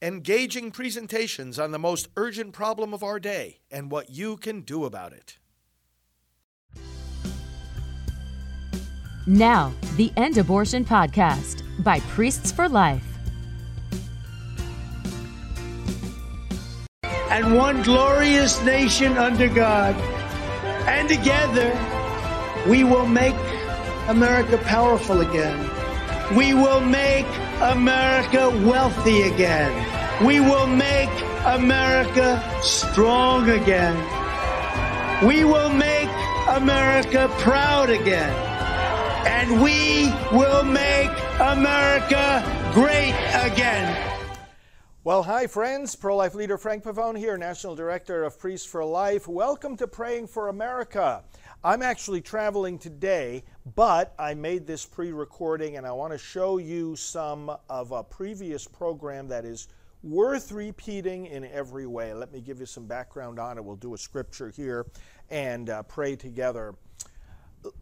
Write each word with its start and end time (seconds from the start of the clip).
engaging 0.00 0.70
presentations 0.70 1.58
on 1.58 1.72
the 1.72 1.78
most 1.78 2.08
urgent 2.16 2.52
problem 2.52 2.94
of 2.94 3.02
our 3.02 3.18
day 3.18 3.58
and 3.70 3.90
what 3.90 4.10
you 4.10 4.36
can 4.36 4.60
do 4.60 4.84
about 4.84 5.12
it. 5.12 5.38
Now, 9.26 9.72
the 9.96 10.12
End 10.16 10.38
Abortion 10.38 10.84
Podcast 10.84 11.62
by 11.82 12.00
Priests 12.00 12.52
for 12.52 12.68
Life. 12.68 13.04
And 17.30 17.56
one 17.56 17.82
glorious 17.82 18.62
nation 18.64 19.18
under 19.18 19.48
God. 19.48 19.94
And 20.86 21.08
together, 21.08 21.76
we 22.68 22.84
will 22.84 23.06
make 23.06 23.34
America 24.06 24.56
powerful 24.58 25.20
again. 25.20 25.68
We 26.34 26.54
will 26.54 26.80
make 26.80 27.26
America 27.60 28.50
wealthy 28.64 29.22
again. 29.22 29.74
We 30.24 30.38
will 30.38 30.68
make 30.68 31.10
America 31.44 32.40
strong 32.62 33.50
again. 33.50 33.96
We 35.26 35.42
will 35.42 35.68
make 35.70 36.08
America 36.48 37.28
proud 37.38 37.90
again. 37.90 38.32
And 39.26 39.60
we 39.60 40.12
will 40.30 40.62
make 40.62 41.10
America 41.40 42.44
great 42.72 43.14
again. 43.34 44.04
Well, 45.02 45.24
hi, 45.24 45.48
friends. 45.48 45.96
Pro 45.96 46.14
life 46.14 46.36
leader 46.36 46.58
Frank 46.58 46.84
Pavone 46.84 47.18
here, 47.18 47.36
National 47.36 47.74
Director 47.74 48.22
of 48.22 48.38
Priests 48.38 48.66
for 48.66 48.84
Life. 48.84 49.26
Welcome 49.26 49.76
to 49.78 49.88
Praying 49.88 50.28
for 50.28 50.48
America. 50.48 51.24
I'm 51.64 51.82
actually 51.82 52.20
traveling 52.20 52.78
today, 52.78 53.42
but 53.74 54.14
I 54.16 54.34
made 54.34 54.64
this 54.64 54.86
pre 54.86 55.10
recording 55.10 55.76
and 55.76 55.84
I 55.84 55.90
want 55.90 56.12
to 56.12 56.18
show 56.18 56.58
you 56.58 56.94
some 56.94 57.50
of 57.68 57.90
a 57.90 58.04
previous 58.04 58.68
program 58.68 59.26
that 59.28 59.44
is 59.44 59.66
worth 60.04 60.52
repeating 60.52 61.26
in 61.26 61.44
every 61.46 61.84
way. 61.84 62.14
Let 62.14 62.32
me 62.32 62.40
give 62.40 62.60
you 62.60 62.66
some 62.66 62.86
background 62.86 63.40
on 63.40 63.58
it. 63.58 63.64
We'll 63.64 63.74
do 63.74 63.94
a 63.94 63.98
scripture 63.98 64.50
here 64.50 64.86
and 65.30 65.68
uh, 65.68 65.82
pray 65.82 66.14
together. 66.14 66.76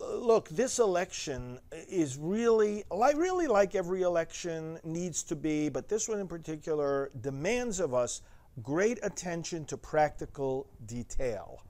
Look, 0.00 0.48
this 0.48 0.78
election 0.78 1.58
is 1.70 2.16
really, 2.16 2.82
like, 2.90 3.18
really 3.18 3.46
like 3.46 3.74
every 3.74 4.02
election 4.02 4.80
needs 4.84 5.22
to 5.24 5.36
be, 5.36 5.68
but 5.68 5.86
this 5.86 6.08
one 6.08 6.18
in 6.18 6.28
particular 6.28 7.10
demands 7.20 7.78
of 7.80 7.92
us 7.92 8.22
great 8.62 8.98
attention 9.02 9.66
to 9.66 9.76
practical 9.76 10.66
detail. 10.86 11.60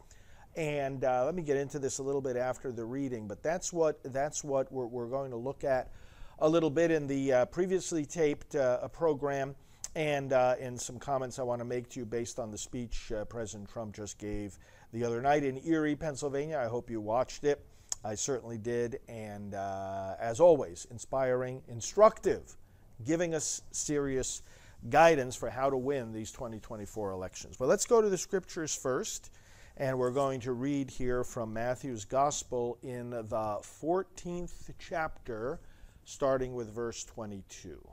And 0.56 1.04
uh, 1.04 1.24
let 1.24 1.34
me 1.34 1.42
get 1.42 1.58
into 1.58 1.78
this 1.78 1.98
a 1.98 2.02
little 2.02 2.22
bit 2.22 2.36
after 2.36 2.72
the 2.72 2.84
reading, 2.84 3.28
but 3.28 3.42
that's 3.42 3.72
what, 3.72 4.00
that's 4.02 4.42
what 4.42 4.72
we're, 4.72 4.86
we're 4.86 5.06
going 5.06 5.30
to 5.30 5.36
look 5.36 5.64
at 5.64 5.90
a 6.38 6.48
little 6.48 6.70
bit 6.70 6.90
in 6.90 7.06
the 7.06 7.32
uh, 7.32 7.44
previously 7.46 8.06
taped 8.06 8.54
uh, 8.56 8.88
program 8.88 9.54
and 9.94 10.34
uh, 10.34 10.54
in 10.60 10.78
some 10.78 10.98
comments 10.98 11.38
I 11.38 11.42
want 11.42 11.60
to 11.60 11.64
make 11.64 11.88
to 11.90 12.00
you 12.00 12.06
based 12.06 12.38
on 12.38 12.50
the 12.50 12.58
speech 12.58 13.10
uh, 13.12 13.24
President 13.24 13.68
Trump 13.70 13.94
just 13.94 14.18
gave 14.18 14.58
the 14.92 15.02
other 15.04 15.22
night 15.22 15.42
in 15.42 15.60
Erie, 15.66 15.96
Pennsylvania. 15.96 16.58
I 16.58 16.68
hope 16.68 16.90
you 16.90 17.00
watched 17.00 17.44
it. 17.44 17.64
I 18.04 18.14
certainly 18.14 18.58
did. 18.58 19.00
And 19.08 19.54
uh, 19.54 20.14
as 20.20 20.38
always, 20.38 20.86
inspiring, 20.90 21.62
instructive, 21.68 22.56
giving 23.04 23.34
us 23.34 23.62
serious 23.72 24.42
guidance 24.90 25.34
for 25.34 25.48
how 25.48 25.70
to 25.70 25.76
win 25.76 26.12
these 26.12 26.30
2024 26.30 27.10
elections. 27.10 27.56
But 27.56 27.68
let's 27.68 27.86
go 27.86 28.02
to 28.02 28.08
the 28.10 28.18
scriptures 28.18 28.74
first. 28.74 29.30
And 29.78 29.98
we're 29.98 30.10
going 30.10 30.40
to 30.40 30.54
read 30.54 30.88
here 30.88 31.22
from 31.22 31.52
Matthew's 31.52 32.06
Gospel 32.06 32.78
in 32.82 33.10
the 33.10 33.58
14th 33.60 34.72
chapter, 34.78 35.60
starting 36.02 36.54
with 36.54 36.74
verse 36.74 37.04
22. 37.04 37.86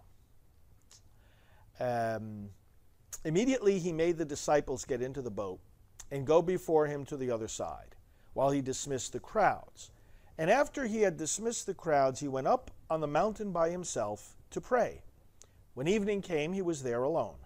Um, 1.82 2.48
immediately 3.26 3.80
he 3.80 3.92
made 3.92 4.18
the 4.18 4.24
disciples 4.24 4.86
get 4.86 5.02
into 5.02 5.22
the 5.22 5.30
boat 5.30 5.60
and 6.10 6.26
go 6.26 6.42
before 6.42 6.88
him 6.88 7.04
to 7.04 7.18
the 7.18 7.30
other 7.30 7.50
side, 7.50 7.98
while 8.32 8.52
he 8.52 8.62
dismissed 8.62 9.12
the 9.12 9.20
crowds. 9.20 9.92
And 10.38 10.50
after 10.50 10.86
he 10.86 11.02
had 11.02 11.18
dismissed 11.18 11.66
the 11.66 11.74
crowds, 11.74 12.22
he 12.22 12.30
went 12.30 12.48
up 12.48 12.72
on 12.90 13.02
the 13.02 13.08
mountain 13.08 13.52
by 13.52 13.70
himself 13.72 14.38
to 14.52 14.62
pray. 14.62 15.02
When 15.74 15.90
evening 15.90 16.22
came, 16.22 16.54
he 16.54 16.62
was 16.62 16.82
there 16.82 17.04
alone. 17.04 17.40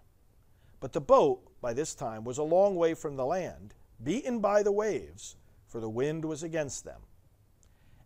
But 0.79 0.93
the 0.93 1.01
boat, 1.01 1.41
by 1.59 1.73
this 1.73 1.95
time, 1.95 2.23
was 2.23 2.37
a 2.37 2.43
long 2.43 2.75
way 2.75 2.93
from 2.93 3.15
the 3.15 3.25
land 3.25 3.73
beaten 4.03 4.39
by 4.39 4.63
the 4.63 4.71
waves, 4.71 5.35
for 5.65 5.79
the 5.79 5.89
wind 5.89 6.25
was 6.25 6.43
against 6.43 6.83
them. 6.83 7.01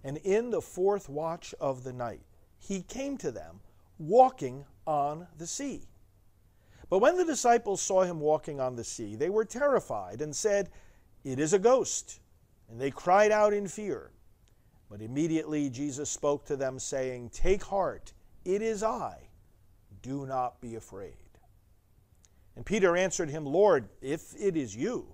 And 0.04 0.18
in 0.18 0.50
the 0.50 0.62
fourth 0.62 1.10
watch 1.10 1.54
of 1.60 1.84
the 1.84 1.94
night, 1.94 2.22
he 2.58 2.82
came 2.82 3.18
to 3.18 3.32
them, 3.32 3.60
walking 4.00 4.66
on 4.86 5.28
the 5.38 5.48
sea. 5.48 5.84
But 6.90 7.00
when 7.00 7.18
the 7.18 7.26
disciples 7.26 7.82
saw 7.82 8.04
him 8.04 8.20
walking 8.20 8.60
on 8.60 8.76
the 8.76 8.84
sea, 8.84 9.16
they 9.16 9.30
were 9.30 9.46
terrified 9.46 10.22
and 10.22 10.36
said, 10.36 10.70
It 11.24 11.40
is 11.40 11.54
a 11.54 11.60
ghost. 11.60 12.20
And 12.70 12.80
they 12.80 12.92
cried 12.92 13.32
out 13.32 13.54
in 13.54 13.68
fear. 13.68 14.12
But 14.90 15.02
immediately 15.02 15.70
Jesus 15.70 16.10
spoke 16.10 16.46
to 16.46 16.58
them, 16.58 16.80
saying, 16.80 17.30
Take 17.30 17.64
heart, 17.64 18.14
it 18.44 18.62
is 18.62 18.84
I. 18.84 19.30
Do 20.02 20.26
not 20.26 20.60
be 20.60 20.76
afraid. 20.76 21.14
And 22.56 22.66
Peter 22.66 22.98
answered 22.98 23.30
him, 23.30 23.46
Lord, 23.46 23.88
if 24.02 24.36
it 24.38 24.58
is 24.58 24.76
you, 24.76 25.14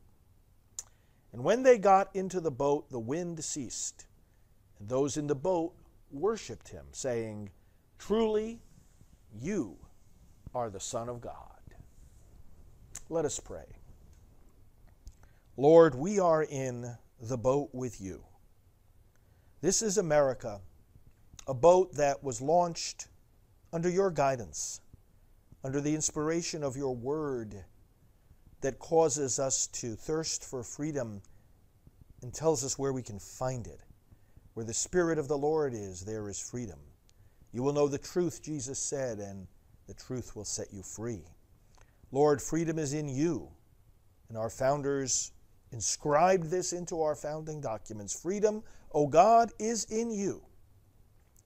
And 1.33 1.43
when 1.43 1.63
they 1.63 1.77
got 1.77 2.13
into 2.15 2.39
the 2.39 2.51
boat, 2.51 2.89
the 2.89 2.99
wind 2.99 3.43
ceased. 3.43 4.05
And 4.79 4.89
those 4.89 5.17
in 5.17 5.27
the 5.27 5.35
boat 5.35 5.73
worshiped 6.11 6.69
him, 6.69 6.85
saying, 6.91 7.51
Truly, 7.97 8.59
you 9.39 9.77
are 10.53 10.69
the 10.69 10.79
Son 10.79 11.07
of 11.07 11.21
God. 11.21 11.35
Let 13.09 13.25
us 13.25 13.39
pray. 13.39 13.65
Lord, 15.55 15.95
we 15.95 16.19
are 16.19 16.43
in 16.43 16.97
the 17.19 17.37
boat 17.37 17.69
with 17.73 18.01
you. 18.01 18.23
This 19.61 19.81
is 19.81 19.97
America, 19.97 20.59
a 21.47 21.53
boat 21.53 21.93
that 21.93 22.23
was 22.23 22.41
launched 22.41 23.07
under 23.71 23.89
your 23.89 24.11
guidance, 24.11 24.81
under 25.63 25.79
the 25.79 25.93
inspiration 25.93 26.63
of 26.63 26.75
your 26.75 26.95
word 26.95 27.63
that 28.61 28.79
causes 28.79 29.39
us 29.39 29.67
to 29.67 29.95
thirst 29.95 30.43
for 30.43 30.63
freedom 30.63 31.21
and 32.21 32.33
tells 32.33 32.63
us 32.63 32.77
where 32.77 32.93
we 32.93 33.01
can 33.01 33.19
find 33.19 33.67
it. 33.67 33.81
Where 34.53 34.65
the 34.65 34.73
Spirit 34.73 35.17
of 35.17 35.27
the 35.27 35.37
Lord 35.37 35.73
is, 35.73 36.01
there 36.01 36.29
is 36.29 36.39
freedom. 36.39 36.79
You 37.53 37.63
will 37.63 37.73
know 37.73 37.87
the 37.87 37.97
truth, 37.97 38.41
Jesus 38.43 38.79
said, 38.79 39.19
and 39.19 39.47
the 39.87 39.93
truth 39.93 40.35
will 40.35 40.45
set 40.45 40.67
you 40.71 40.83
free. 40.83 41.23
Lord, 42.11 42.41
freedom 42.41 42.77
is 42.77 42.93
in 42.93 43.07
you. 43.07 43.49
And 44.29 44.37
our 44.37 44.49
founders 44.49 45.31
inscribed 45.71 46.49
this 46.49 46.73
into 46.73 47.01
our 47.01 47.15
founding 47.15 47.61
documents. 47.61 48.17
Freedom, 48.19 48.63
O 48.93 49.07
God, 49.07 49.51
is 49.59 49.85
in 49.85 50.11
you. 50.11 50.41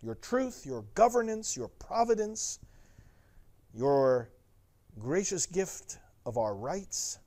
Your 0.01 0.15
truth, 0.15 0.65
your 0.65 0.83
governance, 0.93 1.55
your 1.55 1.67
providence, 1.67 2.59
your 3.73 4.29
gracious 4.99 5.45
gift 5.45 5.97
of 6.25 6.37
our 6.37 6.55
rights. 6.55 7.19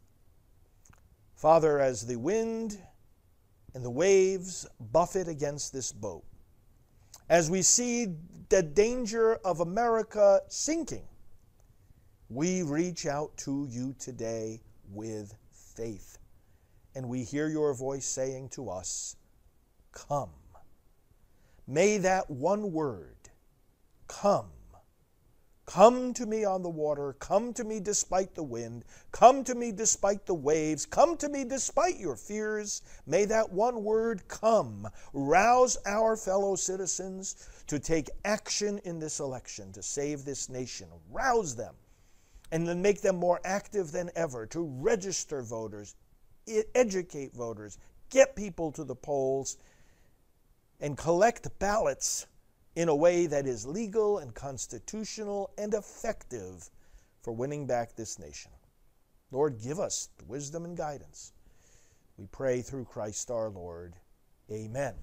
Father, 1.34 1.78
as 1.78 2.06
the 2.06 2.17
wind 2.17 2.78
and 3.75 3.84
the 3.84 3.90
waves 3.90 4.67
buffet 4.93 5.28
against 5.28 5.72
this 5.72 5.93
boat, 5.93 6.25
as 7.28 7.50
we 7.50 7.62
see 7.62 8.14
the 8.49 8.62
danger 8.62 9.37
of 9.44 9.61
America 9.61 10.40
sinking, 10.49 11.06
we 12.31 12.62
reach 12.62 13.06
out 13.06 13.37
to 13.38 13.67
you 13.70 13.94
today 13.99 14.61
with 14.90 15.34
faith. 15.52 16.19
And 16.94 17.08
we 17.08 17.22
hear 17.22 17.49
your 17.49 17.75
voice 17.75 18.06
saying 18.06 18.49
to 18.50 18.70
us, 18.70 19.17
Come. 19.93 20.31
May 21.67 21.99
that 21.99 22.31
one 22.31 22.72
word, 22.72 23.17
come, 24.06 24.46
Come 25.69 26.15
to 26.15 26.25
me 26.25 26.47
on 26.47 26.62
the 26.62 26.70
water. 26.70 27.12
Come 27.19 27.53
to 27.53 27.62
me 27.62 27.79
despite 27.79 28.35
the 28.35 28.43
wind. 28.43 28.87
Come 29.12 29.44
to 29.44 29.55
me 29.55 29.70
despite 29.70 30.25
the 30.25 30.35
waves. 30.35 30.87
Come 30.87 31.15
to 31.19 31.29
me 31.29 31.44
despite 31.44 31.99
your 31.99 32.17
fears. 32.17 32.81
May 33.06 33.26
that 33.26 33.53
one 33.53 33.85
word 33.85 34.26
come 34.29 34.88
rouse 35.12 35.76
our 35.85 36.17
fellow 36.17 36.56
citizens 36.56 37.47
to 37.67 37.79
take 37.79 38.09
action 38.25 38.81
in 38.87 38.99
this 38.99 39.20
election 39.20 39.70
to 39.73 39.82
save 39.82 40.25
this 40.25 40.49
nation. 40.49 40.88
Rouse 41.11 41.55
them 41.55 41.75
and 42.50 42.67
then 42.67 42.81
make 42.81 43.03
them 43.03 43.17
more 43.17 43.38
active 43.44 43.93
than 43.93 44.11
ever 44.17 44.47
to 44.47 44.62
register 44.81 45.43
voters, 45.43 45.97
educate 46.75 47.35
voters, 47.35 47.76
get 48.09 48.35
people 48.35 48.73
to 48.73 48.85
the 48.85 48.97
polls, 48.97 49.59
and 50.81 50.97
collect 50.97 51.47
ballots 51.59 52.26
in 52.78 52.88
a 52.88 52.94
way 52.94 53.26
that 53.26 53.44
is 53.44 53.66
legal 53.66 54.19
and 54.19 54.32
constitutional 54.36 55.50
and 55.58 55.75
effective 55.75 56.70
for 57.22 57.32
winning 57.32 57.66
back 57.66 57.96
this 57.96 58.20
nation. 58.20 58.52
Lord, 59.32 59.60
give 59.60 59.80
us 59.80 60.10
the 60.16 60.25
wisdom 60.26 60.64
and 60.64 60.76
guidance. 60.76 61.32
We 62.16 62.26
pray 62.26 62.62
through 62.62 62.84
Christ 62.84 63.32
our 63.32 63.50
Lord. 63.50 63.94
Amen. 64.48 64.94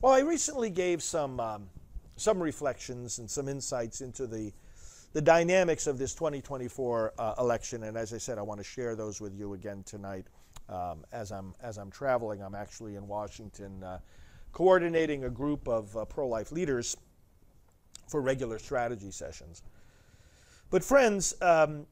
Well, 0.00 0.12
I 0.12 0.20
recently 0.20 0.70
gave 0.70 1.02
some, 1.02 1.40
um, 1.40 1.68
some 2.14 2.40
reflections 2.40 3.18
and 3.18 3.28
some 3.28 3.48
insights 3.48 4.00
into 4.00 4.28
the, 4.28 4.52
the 5.12 5.20
dynamics 5.20 5.88
of 5.88 5.98
this 5.98 6.14
2024 6.14 7.14
uh, 7.18 7.34
election, 7.40 7.82
and 7.82 7.96
as 7.96 8.14
I 8.14 8.18
said, 8.18 8.38
I 8.38 8.42
want 8.42 8.60
to 8.60 8.64
share 8.64 8.94
those 8.94 9.20
with 9.20 9.34
you 9.34 9.54
again 9.54 9.82
tonight. 9.82 10.28
Um, 10.68 11.04
as 11.10 11.32
I'm 11.32 11.54
as 11.60 11.78
I'm 11.78 11.90
traveling, 11.90 12.42
I'm 12.42 12.54
actually 12.54 12.94
in 12.94 13.08
Washington, 13.08 13.82
uh, 13.82 13.98
coordinating 14.52 15.24
a 15.24 15.30
group 15.30 15.66
of 15.66 15.96
uh, 15.96 16.04
pro-life 16.04 16.52
leaders 16.52 16.96
for 18.08 18.20
regular 18.20 18.58
strategy 18.58 19.10
sessions. 19.10 19.62
But 20.70 20.84
friends, 20.84 21.34
um, 21.40 21.86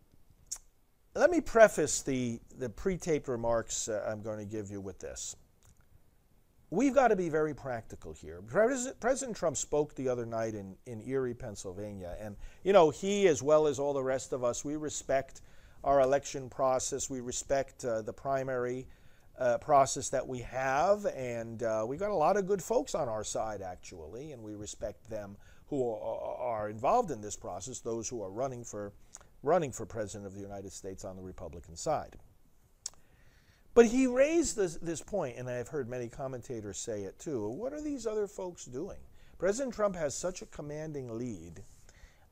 let 1.14 1.30
me 1.30 1.40
preface 1.40 2.02
the, 2.02 2.40
the 2.58 2.68
pre 2.68 2.96
taped 2.96 3.28
remarks 3.28 3.88
uh, 3.88 4.06
I'm 4.08 4.22
going 4.22 4.38
to 4.38 4.44
give 4.44 4.70
you 4.70 4.80
with 4.80 4.98
this. 4.98 5.36
We've 6.70 6.94
got 6.94 7.08
to 7.08 7.16
be 7.16 7.28
very 7.28 7.54
practical 7.54 8.12
here. 8.12 8.42
President 8.42 9.36
Trump 9.36 9.56
spoke 9.56 9.94
the 9.94 10.08
other 10.08 10.26
night 10.26 10.54
in, 10.54 10.74
in 10.86 11.00
Erie, 11.08 11.32
Pennsylvania. 11.32 12.16
And, 12.20 12.36
you 12.64 12.72
know, 12.72 12.90
he, 12.90 13.28
as 13.28 13.40
well 13.40 13.68
as 13.68 13.78
all 13.78 13.92
the 13.92 14.02
rest 14.02 14.32
of 14.32 14.42
us, 14.42 14.64
we 14.64 14.74
respect 14.74 15.42
our 15.84 16.00
election 16.00 16.50
process. 16.50 17.08
We 17.08 17.20
respect 17.20 17.84
uh, 17.84 18.02
the 18.02 18.12
primary 18.12 18.88
uh, 19.38 19.58
process 19.58 20.08
that 20.10 20.26
we 20.26 20.40
have. 20.40 21.04
And 21.06 21.62
uh, 21.62 21.84
we've 21.86 22.00
got 22.00 22.10
a 22.10 22.14
lot 22.14 22.36
of 22.36 22.46
good 22.46 22.62
folks 22.62 22.94
on 22.94 23.08
our 23.08 23.24
side, 23.24 23.62
actually, 23.62 24.32
and 24.32 24.42
we 24.42 24.54
respect 24.54 25.08
them 25.10 25.36
who 25.68 25.90
are 25.90 26.68
involved 26.68 27.10
in 27.10 27.20
this 27.20 27.36
process, 27.36 27.80
those 27.80 28.08
who 28.08 28.22
are 28.22 28.30
running 28.30 28.64
for 28.64 28.92
running 29.42 29.70
for 29.70 29.86
president 29.86 30.26
of 30.26 30.34
the 30.34 30.40
United 30.40 30.72
States 30.72 31.04
on 31.04 31.16
the 31.16 31.22
Republican 31.22 31.76
side. 31.76 32.16
But 33.74 33.86
he 33.86 34.06
raised 34.06 34.56
this, 34.56 34.76
this 34.76 35.02
point, 35.02 35.36
and 35.36 35.48
I've 35.48 35.68
heard 35.68 35.88
many 35.88 36.08
commentators 36.08 36.78
say 36.78 37.02
it 37.02 37.18
too. 37.18 37.48
What 37.50 37.72
are 37.72 37.80
these 37.82 38.06
other 38.06 38.26
folks 38.26 38.64
doing? 38.64 38.98
President 39.38 39.74
Trump 39.74 39.94
has 39.96 40.16
such 40.16 40.40
a 40.40 40.46
commanding 40.46 41.16
lead. 41.16 41.62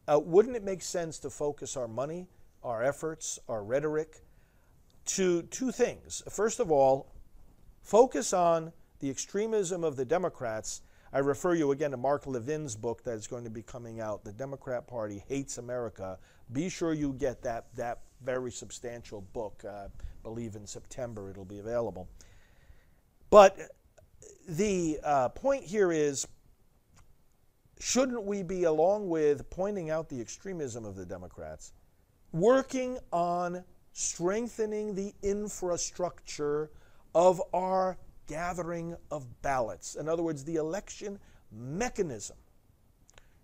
Uh, 0.09 0.19
wouldn't 0.19 0.57
it 0.57 0.65
make 0.65 0.83
sense 0.83 1.19
to 1.19 1.31
focus 1.31 1.77
our 1.77 1.87
money, 1.87 2.27
our 2.63 2.83
efforts, 2.83 3.39
our 3.49 3.63
rhetoric 3.63 4.24
to 5.07 5.43
two 5.43 5.71
things? 5.71 6.23
First 6.29 6.61
of 6.61 6.71
all, 6.71 7.13
focus 7.83 8.33
on 8.33 8.73
the 9.01 9.11
extremism 9.11 9.85
of 9.85 9.97
the 9.97 10.05
Democrats 10.05 10.83
I 11.15 11.19
refer 11.19 11.55
you 11.55 11.71
again 11.71 11.93
to 11.93 11.97
Mark 11.97 12.27
Levin's 12.27 12.75
book 12.75 13.05
that's 13.05 13.29
going 13.29 13.45
to 13.45 13.51
be 13.51 13.63
coming 13.63 14.01
out, 14.01 14.25
The 14.25 14.33
Democrat 14.33 14.89
Party 14.89 15.23
Hates 15.29 15.59
America. 15.59 16.19
Be 16.53 16.69
sure 16.69 16.93
you 16.93 17.13
get 17.13 17.41
that, 17.43 17.67
that 17.77 18.01
very 18.21 18.51
substantial 18.51 19.21
book. 19.21 19.63
Uh, 19.65 19.87
I 19.87 19.89
believe 20.25 20.57
in 20.57 20.67
September 20.67 21.31
it'll 21.31 21.45
be 21.45 21.61
available. 21.61 22.09
But 23.31 23.57
the 24.49 24.99
uh, 25.05 25.29
point 25.29 25.63
here 25.63 25.93
is 25.93 26.27
shouldn't 27.79 28.25
we 28.25 28.43
be, 28.43 28.65
along 28.65 29.09
with 29.09 29.49
pointing 29.51 29.91
out 29.91 30.09
the 30.09 30.21
extremism 30.21 30.85
of 30.85 30.97
the 30.97 31.07
Democrats, 31.07 31.75
working 32.33 32.99
on 33.13 33.63
strengthening 33.95 34.95
the 34.95 35.15
infrastructure 35.23 36.71
of 37.15 37.41
our 37.55 37.97
gathering 38.27 38.97
of 39.11 39.41
ballots. 39.41 39.95
In 39.95 40.09
other 40.09 40.23
words, 40.23 40.45
the 40.45 40.57
election 40.57 41.19
mechanism. 41.53 42.37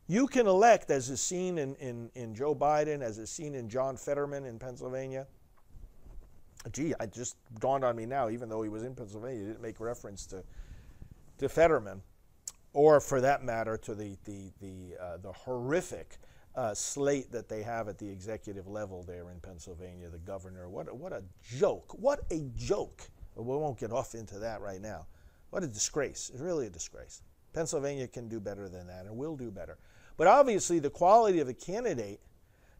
You 0.08 0.26
can 0.26 0.48
elect, 0.48 0.90
as 0.90 1.08
is 1.08 1.22
seen 1.22 1.56
in, 1.56 1.76
in, 1.76 2.10
in 2.16 2.34
Joe 2.34 2.52
Biden, 2.52 3.00
as 3.00 3.16
is 3.18 3.30
seen 3.30 3.54
in 3.54 3.68
John 3.68 3.96
Fetterman 3.96 4.44
in 4.44 4.58
Pennsylvania. 4.58 5.28
Gee, 6.72 6.94
it 7.00 7.12
just 7.12 7.36
dawned 7.60 7.84
on 7.84 7.94
me 7.94 8.04
now, 8.06 8.28
even 8.28 8.48
though 8.48 8.62
he 8.62 8.68
was 8.68 8.82
in 8.82 8.94
Pennsylvania, 8.96 9.38
he 9.38 9.46
didn't 9.46 9.62
make 9.62 9.78
reference 9.78 10.26
to, 10.26 10.42
to 11.38 11.48
Fetterman, 11.48 12.02
or 12.72 13.00
for 13.00 13.20
that 13.20 13.44
matter, 13.44 13.76
to 13.76 13.94
the, 13.94 14.16
the, 14.24 14.50
the, 14.60 15.00
uh, 15.00 15.16
the 15.18 15.32
horrific 15.32 16.18
uh, 16.54 16.74
slate 16.74 17.30
that 17.32 17.48
they 17.48 17.62
have 17.62 17.88
at 17.88 17.98
the 17.98 18.08
executive 18.08 18.66
level 18.66 19.02
there 19.02 19.30
in 19.30 19.40
Pennsylvania, 19.40 20.08
the 20.08 20.18
governor. 20.18 20.68
What 20.68 20.88
a, 20.88 20.94
what 20.94 21.12
a 21.12 21.22
joke. 21.42 21.94
What 21.98 22.20
a 22.30 22.48
joke 22.56 23.08
but 23.34 23.42
we 23.42 23.56
won't 23.56 23.78
get 23.78 23.92
off 23.92 24.14
into 24.14 24.38
that 24.40 24.60
right 24.60 24.80
now. 24.80 25.06
What 25.50 25.62
a 25.62 25.66
disgrace. 25.66 26.30
It's 26.32 26.42
really 26.42 26.66
a 26.66 26.70
disgrace. 26.70 27.22
Pennsylvania 27.52 28.06
can 28.06 28.28
do 28.28 28.38
better 28.38 28.68
than 28.68 28.86
that 28.86 29.06
and 29.06 29.16
will 29.16 29.36
do 29.36 29.50
better. 29.50 29.78
But 30.16 30.26
obviously, 30.26 30.78
the 30.78 30.90
quality 30.90 31.40
of 31.40 31.48
a 31.48 31.54
candidate 31.54 32.20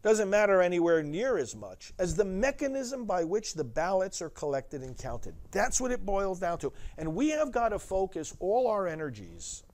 doesn't 0.02 0.30
matter 0.30 0.62
anywhere 0.62 1.02
near 1.02 1.36
as 1.36 1.54
much 1.56 1.92
as 1.98 2.14
the 2.14 2.24
mechanism 2.24 3.04
by 3.04 3.24
which 3.24 3.54
the 3.54 3.64
ballots 3.64 4.22
are 4.22 4.30
collected 4.30 4.82
and 4.82 4.96
counted. 4.96 5.34
That's 5.50 5.80
what 5.80 5.90
it 5.92 6.06
boils 6.06 6.40
down 6.40 6.58
to. 6.58 6.72
And 6.96 7.14
we 7.14 7.30
have 7.30 7.52
got 7.52 7.70
to 7.70 7.78
focus 7.78 8.34
all 8.38 8.66
our 8.66 8.86
energies 8.86 9.64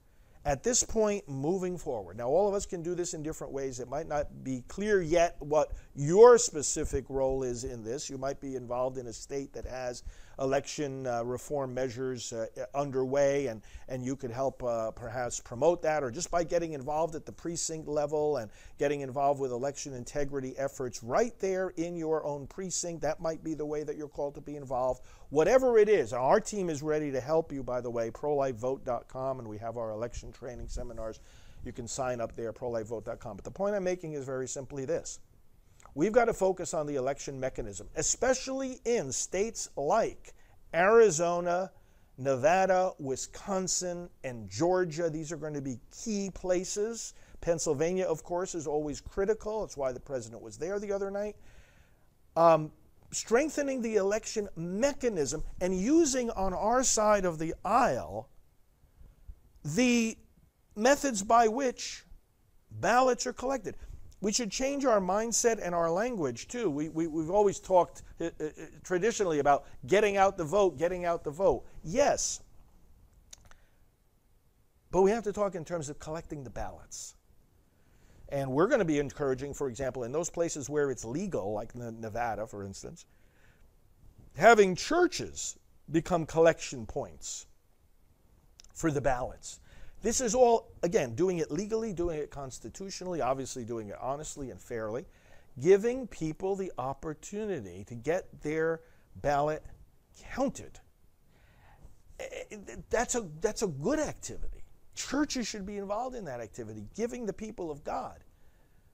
at 0.47 0.63
this 0.63 0.81
point 0.81 1.27
moving 1.27 1.77
forward. 1.77 2.17
Now, 2.17 2.29
all 2.29 2.47
of 2.47 2.53
us 2.53 2.65
can 2.65 2.81
do 2.81 2.95
this 2.95 3.13
in 3.13 3.21
different 3.21 3.51
ways. 3.51 3.81
It 3.81 3.89
might 3.89 4.07
not 4.07 4.45
be 4.45 4.63
clear 4.69 5.01
yet 5.01 5.35
what 5.39 5.73
your 5.93 6.37
specific 6.37 7.03
role 7.09 7.43
is 7.43 7.65
in 7.65 7.83
this. 7.83 8.09
You 8.09 8.17
might 8.17 8.39
be 8.39 8.55
involved 8.55 8.97
in 8.97 9.07
a 9.07 9.13
state 9.13 9.51
that 9.51 9.65
has 9.65 10.03
election 10.39 11.07
uh, 11.07 11.23
reform 11.23 11.73
measures 11.73 12.33
uh, 12.33 12.47
underway, 12.75 13.47
and, 13.47 13.61
and 13.87 14.03
you 14.03 14.15
could 14.15 14.31
help 14.31 14.63
uh, 14.63 14.91
perhaps 14.91 15.39
promote 15.39 15.81
that, 15.81 16.03
or 16.03 16.11
just 16.11 16.29
by 16.29 16.43
getting 16.43 16.73
involved 16.73 17.15
at 17.15 17.25
the 17.25 17.31
precinct 17.31 17.87
level 17.87 18.37
and 18.37 18.51
getting 18.77 19.01
involved 19.01 19.39
with 19.39 19.51
election 19.51 19.93
integrity 19.93 20.53
efforts 20.57 21.03
right 21.03 21.37
there 21.39 21.69
in 21.77 21.95
your 21.95 22.23
own 22.25 22.47
precinct. 22.47 23.01
That 23.01 23.19
might 23.19 23.43
be 23.43 23.53
the 23.53 23.65
way 23.65 23.83
that 23.83 23.97
you're 23.97 24.07
called 24.07 24.35
to 24.35 24.41
be 24.41 24.55
involved. 24.55 25.01
Whatever 25.29 25.77
it 25.77 25.89
is, 25.89 26.13
our 26.13 26.39
team 26.39 26.69
is 26.69 26.81
ready 26.81 27.11
to 27.11 27.19
help 27.19 27.51
you, 27.51 27.63
by 27.63 27.81
the 27.81 27.89
way, 27.89 28.09
prolifevote.com, 28.11 29.39
and 29.39 29.47
we 29.47 29.57
have 29.57 29.77
our 29.77 29.91
election 29.91 30.31
training 30.31 30.67
seminars. 30.67 31.19
You 31.65 31.73
can 31.73 31.87
sign 31.87 32.21
up 32.21 32.35
there, 32.35 32.53
prolifevote.com. 32.53 33.35
But 33.35 33.43
the 33.43 33.51
point 33.51 33.75
I'm 33.75 33.83
making 33.83 34.13
is 34.13 34.23
very 34.23 34.47
simply 34.47 34.85
this 34.85 35.19
We've 35.95 36.11
got 36.11 36.25
to 36.25 36.33
focus 36.33 36.73
on 36.73 36.85
the 36.85 36.95
election 36.95 37.39
mechanism, 37.39 37.89
especially 37.95 38.79
in 38.85 39.11
states 39.11 39.69
like 39.75 40.33
Arizona, 40.73 41.71
Nevada, 42.17 42.91
Wisconsin, 42.99 44.09
and 44.23 44.49
Georgia. 44.49 45.09
These 45.09 45.31
are 45.31 45.37
going 45.37 45.53
to 45.53 45.61
be 45.61 45.79
key 46.03 46.29
places. 46.33 47.13
Pennsylvania, 47.41 48.05
of 48.05 48.23
course, 48.23 48.55
is 48.55 48.67
always 48.67 49.01
critical. 49.01 49.61
That's 49.61 49.77
why 49.77 49.91
the 49.91 49.99
president 49.99 50.41
was 50.41 50.57
there 50.57 50.79
the 50.79 50.91
other 50.91 51.11
night. 51.11 51.35
Um, 52.35 52.71
strengthening 53.11 53.81
the 53.81 53.95
election 53.95 54.49
mechanism 54.55 55.43
and 55.61 55.79
using 55.79 56.29
on 56.31 56.53
our 56.53 56.83
side 56.83 57.25
of 57.25 57.39
the 57.39 57.53
aisle 57.63 58.29
the 59.63 60.17
methods 60.75 61.23
by 61.23 61.47
which 61.47 62.03
ballots 62.69 63.25
are 63.25 63.33
collected. 63.33 63.75
We 64.19 64.31
should 64.31 64.51
change 64.51 64.83
our 64.85 64.99
mindset 64.99 65.59
and 65.61 65.75
our 65.75 65.91
language 65.91 66.47
too. 66.47 66.69
We, 66.69 66.89
we, 66.89 67.07
we've 67.07 67.29
always 67.29 67.59
talked 67.59 68.01
uh, 68.19 68.25
uh, 68.25 68.45
uh, 68.45 68.49
traditionally 68.83 69.39
about 69.39 69.65
getting 69.85 70.17
out 70.17 70.37
the 70.37 70.43
vote, 70.43 70.77
getting 70.77 71.05
out 71.05 71.23
the 71.23 71.31
vote. 71.31 71.65
Yes. 71.83 72.41
But 74.89 75.03
we 75.03 75.11
have 75.11 75.23
to 75.25 75.33
talk 75.33 75.53
in 75.53 75.63
terms 75.63 75.89
of 75.89 75.99
collecting 75.99 76.43
the 76.43 76.49
ballots. 76.49 77.15
And 78.29 78.51
we're 78.51 78.67
going 78.67 78.79
to 78.79 78.85
be 78.85 78.99
encouraging, 78.99 79.53
for 79.53 79.69
example, 79.69 80.03
in 80.03 80.11
those 80.11 80.29
places 80.29 80.69
where 80.69 80.89
it's 80.91 81.05
legal, 81.05 81.53
like 81.53 81.75
Nevada, 81.75 82.47
for 82.47 82.63
instance, 82.63 83.05
having 84.35 84.75
churches 84.75 85.57
become 85.91 86.25
collection 86.25 86.85
points 86.85 87.45
for 88.73 88.91
the 88.91 88.99
ballots. 88.99 89.59
This 90.01 90.21
is 90.21 90.35
all, 90.35 90.69
again, 90.83 91.15
doing 91.15 91.39
it 91.39 91.51
legally, 91.51 91.91
doing 91.91 92.19
it 92.19 92.29
constitutionally, 92.29 93.21
obviously 93.21 93.65
doing 93.65 93.89
it 93.89 93.97
honestly 93.99 94.51
and 94.51 94.61
fairly, 94.61 95.05
giving 95.59 96.07
people 96.07 96.55
the 96.55 96.71
opportunity 96.77 97.83
to 97.85 97.95
get 97.95 98.41
their 98.41 98.81
ballot 99.21 99.63
counted. 100.33 100.79
Eh, 102.19 102.55
that's 102.89 103.15
a, 103.15 103.27
that's 103.41 103.63
a 103.63 103.67
good 103.67 103.99
activity. 103.99 104.63
Churches 104.95 105.47
should 105.47 105.65
be 105.65 105.77
involved 105.77 106.15
in 106.15 106.25
that 106.25 106.41
activity, 106.41 106.85
giving 106.95 107.25
the 107.25 107.33
people 107.33 107.71
of 107.71 107.83
God 107.83 108.23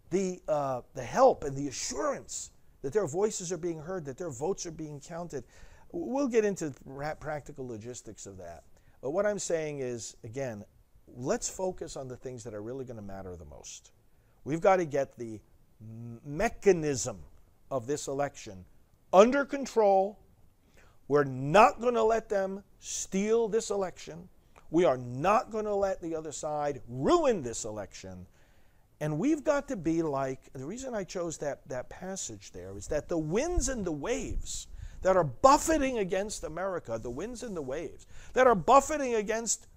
the, 0.09 0.39
uh, 0.47 0.81
the 0.93 1.03
help 1.03 1.43
and 1.43 1.55
the 1.55 1.67
assurance 1.67 2.51
that 2.81 2.93
their 2.93 3.07
voices 3.07 3.51
are 3.51 3.57
being 3.57 3.79
heard, 3.79 4.05
that 4.05 4.17
their 4.17 4.29
votes 4.29 4.65
are 4.65 4.71
being 4.71 4.99
counted. 4.99 5.43
We'll 5.91 6.27
get 6.27 6.45
into 6.45 6.73
practical 7.19 7.67
logistics 7.67 8.25
of 8.25 8.37
that. 8.37 8.63
But 9.01 9.11
what 9.11 9.25
I'm 9.25 9.39
saying 9.39 9.79
is, 9.79 10.15
again, 10.23 10.63
let's 11.15 11.49
focus 11.49 11.95
on 11.95 12.07
the 12.07 12.15
things 12.15 12.43
that 12.43 12.53
are 12.53 12.61
really 12.61 12.85
going 12.85 12.97
to 12.97 13.03
matter 13.03 13.35
the 13.35 13.45
most. 13.45 13.91
We've 14.43 14.61
got 14.61 14.77
to 14.77 14.85
get 14.85 15.17
the 15.17 15.39
mechanism 16.25 17.19
of 17.71 17.87
this 17.87 18.07
election 18.07 18.65
under 19.11 19.45
control. 19.45 20.19
We're 21.07 21.23
not 21.23 21.81
going 21.81 21.93
to 21.95 22.03
let 22.03 22.29
them 22.29 22.63
steal 22.79 23.47
this 23.47 23.69
election. 23.69 24.29
We 24.71 24.85
are 24.85 24.97
not 24.97 25.51
going 25.51 25.65
to 25.65 25.75
let 25.75 26.01
the 26.01 26.15
other 26.15 26.31
side 26.31 26.81
ruin 26.87 27.43
this 27.43 27.65
election. 27.65 28.25
And 28.99 29.19
we've 29.19 29.43
got 29.43 29.67
to 29.67 29.75
be 29.75 30.01
like 30.01 30.51
the 30.53 30.65
reason 30.65 30.95
I 30.95 31.03
chose 31.03 31.37
that, 31.39 31.67
that 31.67 31.89
passage 31.89 32.51
there 32.51 32.75
is 32.75 32.87
that 32.87 33.09
the 33.09 33.17
winds 33.17 33.69
and 33.69 33.85
the 33.85 33.91
waves 33.91 34.67
that 35.01 35.17
are 35.17 35.23
buffeting 35.23 35.97
against 35.97 36.43
America, 36.43 36.97
the 36.97 37.09
winds 37.09 37.43
and 37.43 37.55
the 37.55 37.61
waves 37.61 38.07
that 38.33 38.47
are 38.47 38.55
buffeting 38.55 39.15
against 39.15 39.67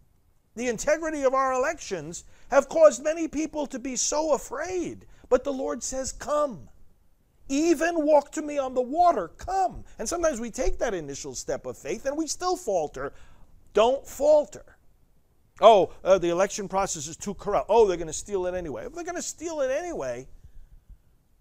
the 0.57 0.69
integrity 0.69 1.23
of 1.23 1.35
our 1.35 1.53
elections, 1.53 2.25
have 2.51 2.69
caused 2.69 3.05
many 3.05 3.29
people 3.29 3.67
to 3.67 3.79
be 3.79 3.95
so 3.95 4.33
afraid. 4.33 5.07
But 5.29 5.45
the 5.45 5.53
Lord 5.53 5.83
says, 5.83 6.11
Come. 6.11 6.69
Even 7.49 8.05
walk 8.05 8.33
to 8.33 8.43
me 8.43 8.59
on 8.59 8.75
the 8.75 8.83
water, 8.83 9.29
come. 9.29 9.85
And 10.01 10.09
sometimes 10.09 10.41
we 10.41 10.51
take 10.51 10.79
that 10.79 10.95
initial 10.95 11.33
step 11.33 11.65
of 11.65 11.79
faith 11.79 12.05
and 12.05 12.17
we 12.17 12.27
still 12.27 12.57
falter. 12.57 13.13
Don't 13.73 14.05
falter. 14.05 14.77
Oh, 15.61 15.93
uh, 16.03 16.19
the 16.19 16.31
election 16.31 16.69
process 16.69 17.07
is 17.07 17.17
too 17.17 17.35
corrupt. 17.35 17.67
Oh, 17.69 17.87
they're 17.87 17.97
going 17.97 18.09
to 18.09 18.13
steal 18.13 18.47
it 18.47 18.55
anyway. 18.55 18.87
If 18.87 18.95
they're 18.95 19.05
going 19.05 19.15
to 19.15 19.23
steal 19.23 19.61
it 19.61 19.71
anyway, 19.71 20.27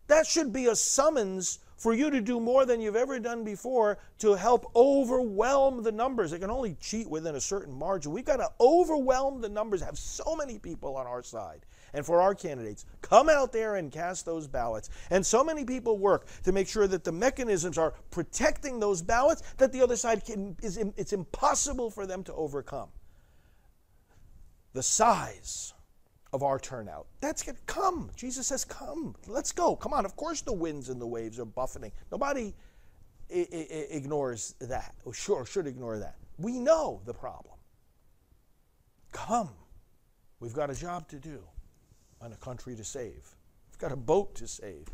that 0.07 0.27
should 0.27 0.53
be 0.53 0.67
a 0.67 0.75
summons 0.75 1.59
for 1.77 1.93
you 1.93 2.09
to 2.09 2.21
do 2.21 2.39
more 2.39 2.65
than 2.65 2.79
you've 2.81 2.95
ever 2.95 3.19
done 3.19 3.43
before 3.43 3.97
to 4.19 4.33
help 4.33 4.71
overwhelm 4.75 5.83
the 5.83 5.91
numbers. 5.91 6.31
They 6.31 6.39
can 6.39 6.49
only 6.49 6.75
cheat 6.79 7.09
within 7.09 7.35
a 7.35 7.41
certain 7.41 7.73
margin. 7.73 8.11
We've 8.11 8.25
got 8.25 8.37
to 8.37 8.49
overwhelm 8.59 9.41
the 9.41 9.49
numbers, 9.49 9.81
have 9.81 9.97
so 9.97 10.35
many 10.35 10.57
people 10.57 10.95
on 10.95 11.05
our 11.05 11.21
side. 11.21 11.65
And 11.93 12.05
for 12.05 12.21
our 12.21 12.35
candidates, 12.35 12.85
come 13.01 13.29
out 13.29 13.53
there 13.53 13.75
and 13.75 13.91
cast 13.91 14.25
those 14.25 14.47
ballots. 14.47 14.89
And 15.09 15.25
so 15.25 15.43
many 15.43 15.63
people 15.63 15.97
work 15.97 16.27
to 16.43 16.51
make 16.51 16.67
sure 16.67 16.87
that 16.87 17.03
the 17.03 17.11
mechanisms 17.11 17.77
are 17.77 17.93
protecting 18.11 18.79
those 18.79 19.01
ballots 19.01 19.43
that 19.57 19.71
the 19.71 19.81
other 19.81 19.95
side 19.95 20.25
can, 20.25 20.57
is, 20.61 20.77
it's 20.77 21.13
impossible 21.13 21.89
for 21.89 22.05
them 22.05 22.23
to 22.23 22.33
overcome. 22.33 22.89
The 24.73 24.83
size 24.83 25.73
of 26.35 26.43
our 26.43 26.59
turnout. 26.59 27.07
That's 27.21 27.41
good. 27.41 27.55
Come. 27.65 28.11
Jesus 28.17 28.47
says, 28.47 28.65
Come. 28.65 29.15
Let's 29.25 29.53
go. 29.53 29.73
Come 29.77 29.93
on. 29.93 30.03
Of 30.05 30.17
course, 30.17 30.41
the 30.41 30.51
winds 30.51 30.89
and 30.89 30.99
the 31.01 31.07
waves 31.07 31.39
are 31.39 31.45
buffeting. 31.45 31.93
Nobody 32.11 32.53
I- 33.31 33.47
I- 33.51 33.87
ignores 33.89 34.53
that, 34.59 34.93
or 35.05 35.13
sure, 35.13 35.45
should 35.45 35.65
ignore 35.65 35.97
that. 35.99 36.17
We 36.37 36.59
know 36.59 37.01
the 37.05 37.13
problem. 37.13 37.55
Come. 39.13 39.49
We've 40.41 40.53
got 40.53 40.69
a 40.69 40.75
job 40.75 41.07
to 41.07 41.15
do 41.15 41.41
and 42.19 42.33
a 42.33 42.37
country 42.37 42.75
to 42.75 42.83
save. 42.83 43.33
We've 43.71 43.79
got 43.79 43.93
a 43.93 43.95
boat 43.95 44.35
to 44.35 44.47
save. 44.47 44.87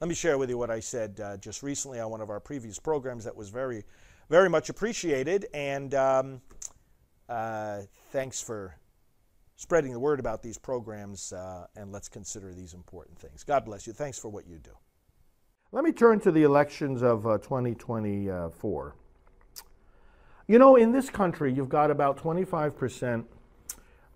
Let 0.00 0.08
me 0.08 0.14
share 0.16 0.38
with 0.38 0.50
you 0.50 0.58
what 0.58 0.70
I 0.70 0.80
said 0.80 1.20
uh, 1.20 1.36
just 1.36 1.62
recently 1.62 2.00
on 2.00 2.10
one 2.10 2.20
of 2.20 2.30
our 2.30 2.40
previous 2.40 2.80
programs 2.80 3.22
that 3.24 3.36
was 3.36 3.48
very, 3.48 3.84
very 4.28 4.50
much 4.50 4.70
appreciated. 4.70 5.46
And 5.54 5.94
um, 5.94 6.40
uh, 7.28 7.82
thanks 8.10 8.42
for 8.42 8.74
spreading 9.56 9.92
the 9.92 9.98
word 9.98 10.20
about 10.20 10.42
these 10.42 10.58
programs, 10.58 11.32
uh, 11.32 11.66
and 11.76 11.90
let's 11.90 12.08
consider 12.08 12.52
these 12.52 12.74
important 12.74 13.18
things. 13.18 13.42
God 13.42 13.64
bless 13.64 13.86
you. 13.86 13.92
Thanks 13.92 14.18
for 14.18 14.28
what 14.28 14.46
you 14.46 14.58
do. 14.58 14.70
Let 15.72 15.82
me 15.82 15.92
turn 15.92 16.20
to 16.20 16.30
the 16.30 16.42
elections 16.42 17.02
of 17.02 17.26
uh, 17.26 17.38
2024. 17.38 18.94
You 20.48 20.58
know, 20.58 20.76
in 20.76 20.92
this 20.92 21.10
country, 21.10 21.52
you've 21.52 21.68
got 21.68 21.90
about 21.90 22.18
25% 22.18 23.24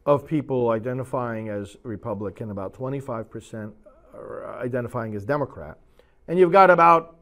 of 0.07 0.27
people 0.27 0.71
identifying 0.71 1.49
as 1.49 1.77
Republican, 1.83 2.51
about 2.51 2.73
25% 2.73 3.73
are 4.15 4.61
identifying 4.61 5.15
as 5.15 5.25
Democrat, 5.25 5.79
and 6.29 6.39
you've 6.39 6.53
got 6.53 6.71
about 6.71 7.17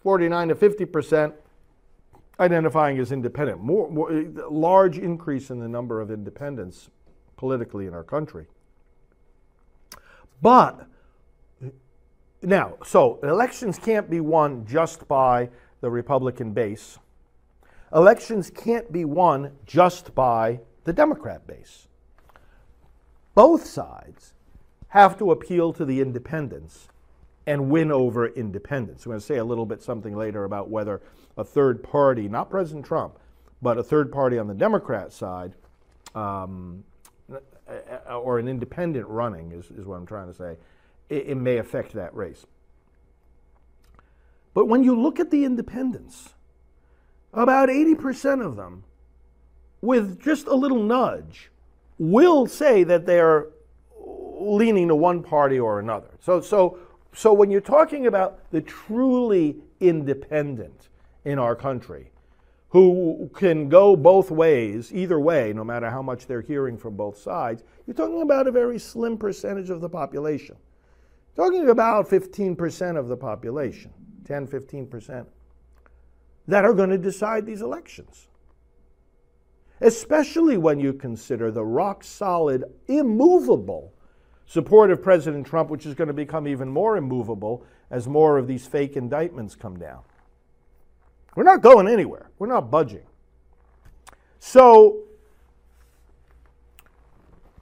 49 0.00 0.48
to 0.48 0.54
50% 0.54 1.32
identifying 2.40 2.98
as 2.98 3.12
independent. 3.12 3.62
More, 3.62 3.90
more 3.90 4.12
large 4.50 4.98
increase 4.98 5.50
in 5.50 5.58
the 5.58 5.68
number 5.68 6.00
of 6.00 6.10
independents 6.10 6.90
politically 7.36 7.86
in 7.86 7.94
our 7.94 8.04
country. 8.04 8.46
But 10.42 10.86
now, 12.42 12.74
so 12.84 13.18
elections 13.22 13.78
can't 13.78 14.10
be 14.10 14.20
won 14.20 14.66
just 14.66 15.08
by 15.08 15.48
the 15.80 15.90
Republican 15.90 16.52
base. 16.52 16.98
Elections 17.94 18.50
can't 18.50 18.92
be 18.92 19.04
won 19.04 19.52
just 19.66 20.14
by 20.14 20.60
the 20.84 20.92
Democrat 20.92 21.46
base. 21.46 21.88
Both 23.34 23.66
sides 23.66 24.34
have 24.88 25.18
to 25.18 25.30
appeal 25.30 25.72
to 25.72 25.84
the 25.84 26.00
independents 26.00 26.88
and 27.46 27.70
win 27.70 27.90
over 27.90 28.26
independents. 28.26 29.04
I'm 29.04 29.10
going 29.10 29.20
to 29.20 29.26
say 29.26 29.36
a 29.36 29.44
little 29.44 29.66
bit 29.66 29.82
something 29.82 30.16
later 30.16 30.44
about 30.44 30.70
whether 30.70 31.02
a 31.36 31.44
third 31.44 31.82
party, 31.82 32.28
not 32.28 32.50
President 32.50 32.86
Trump, 32.86 33.18
but 33.60 33.78
a 33.78 33.82
third 33.82 34.12
party 34.12 34.38
on 34.38 34.46
the 34.46 34.54
Democrat 34.54 35.12
side, 35.12 35.54
um, 36.14 36.84
or 38.08 38.38
an 38.38 38.48
independent 38.48 39.06
running, 39.08 39.52
is, 39.52 39.70
is 39.70 39.86
what 39.86 39.96
I'm 39.96 40.06
trying 40.06 40.28
to 40.28 40.34
say, 40.34 40.56
it, 41.08 41.28
it 41.28 41.34
may 41.36 41.58
affect 41.58 41.92
that 41.92 42.14
race. 42.14 42.46
But 44.52 44.66
when 44.66 44.84
you 44.84 44.98
look 44.98 45.18
at 45.18 45.30
the 45.30 45.44
independents, 45.44 46.34
about 47.32 47.68
80% 47.68 48.44
of 48.44 48.56
them, 48.56 48.84
with 49.80 50.22
just 50.22 50.46
a 50.46 50.54
little 50.54 50.82
nudge, 50.82 51.50
will 51.98 52.46
say 52.46 52.84
that 52.84 53.06
they're 53.06 53.48
leaning 53.98 54.88
to 54.88 54.96
one 54.96 55.22
party 55.22 55.58
or 55.58 55.80
another. 55.80 56.08
So, 56.20 56.40
so, 56.40 56.78
so 57.12 57.32
when 57.32 57.50
you're 57.50 57.60
talking 57.60 58.06
about 58.06 58.50
the 58.50 58.60
truly 58.60 59.56
independent 59.80 60.88
in 61.24 61.38
our 61.38 61.54
country, 61.54 62.10
who 62.74 63.30
can 63.36 63.68
go 63.68 63.94
both 63.94 64.32
ways, 64.32 64.92
either 64.92 65.20
way, 65.20 65.52
no 65.52 65.62
matter 65.62 65.88
how 65.88 66.02
much 66.02 66.26
they're 66.26 66.40
hearing 66.40 66.76
from 66.76 66.96
both 66.96 67.16
sides, 67.16 67.62
you're 67.86 67.94
talking 67.94 68.20
about 68.20 68.48
a 68.48 68.50
very 68.50 68.80
slim 68.80 69.16
percentage 69.16 69.70
of 69.70 69.80
the 69.80 69.88
population. 69.88 70.56
Talking 71.36 71.68
about 71.68 72.08
15% 72.08 72.98
of 72.98 73.06
the 73.06 73.16
population, 73.16 73.92
10, 74.24 74.48
15%, 74.48 75.24
that 76.48 76.64
are 76.64 76.74
going 76.74 76.90
to 76.90 76.98
decide 76.98 77.46
these 77.46 77.62
elections. 77.62 78.26
Especially 79.80 80.56
when 80.56 80.80
you 80.80 80.92
consider 80.92 81.52
the 81.52 81.64
rock 81.64 82.02
solid, 82.02 82.64
immovable 82.88 83.94
support 84.46 84.90
of 84.90 85.00
President 85.00 85.46
Trump, 85.46 85.70
which 85.70 85.86
is 85.86 85.94
going 85.94 86.08
to 86.08 86.14
become 86.14 86.48
even 86.48 86.68
more 86.68 86.96
immovable 86.96 87.64
as 87.92 88.08
more 88.08 88.36
of 88.36 88.48
these 88.48 88.66
fake 88.66 88.96
indictments 88.96 89.54
come 89.54 89.78
down. 89.78 90.00
We're 91.34 91.44
not 91.44 91.62
going 91.62 91.88
anywhere. 91.88 92.30
We're 92.38 92.46
not 92.46 92.70
budging. 92.70 93.06
So, 94.38 95.00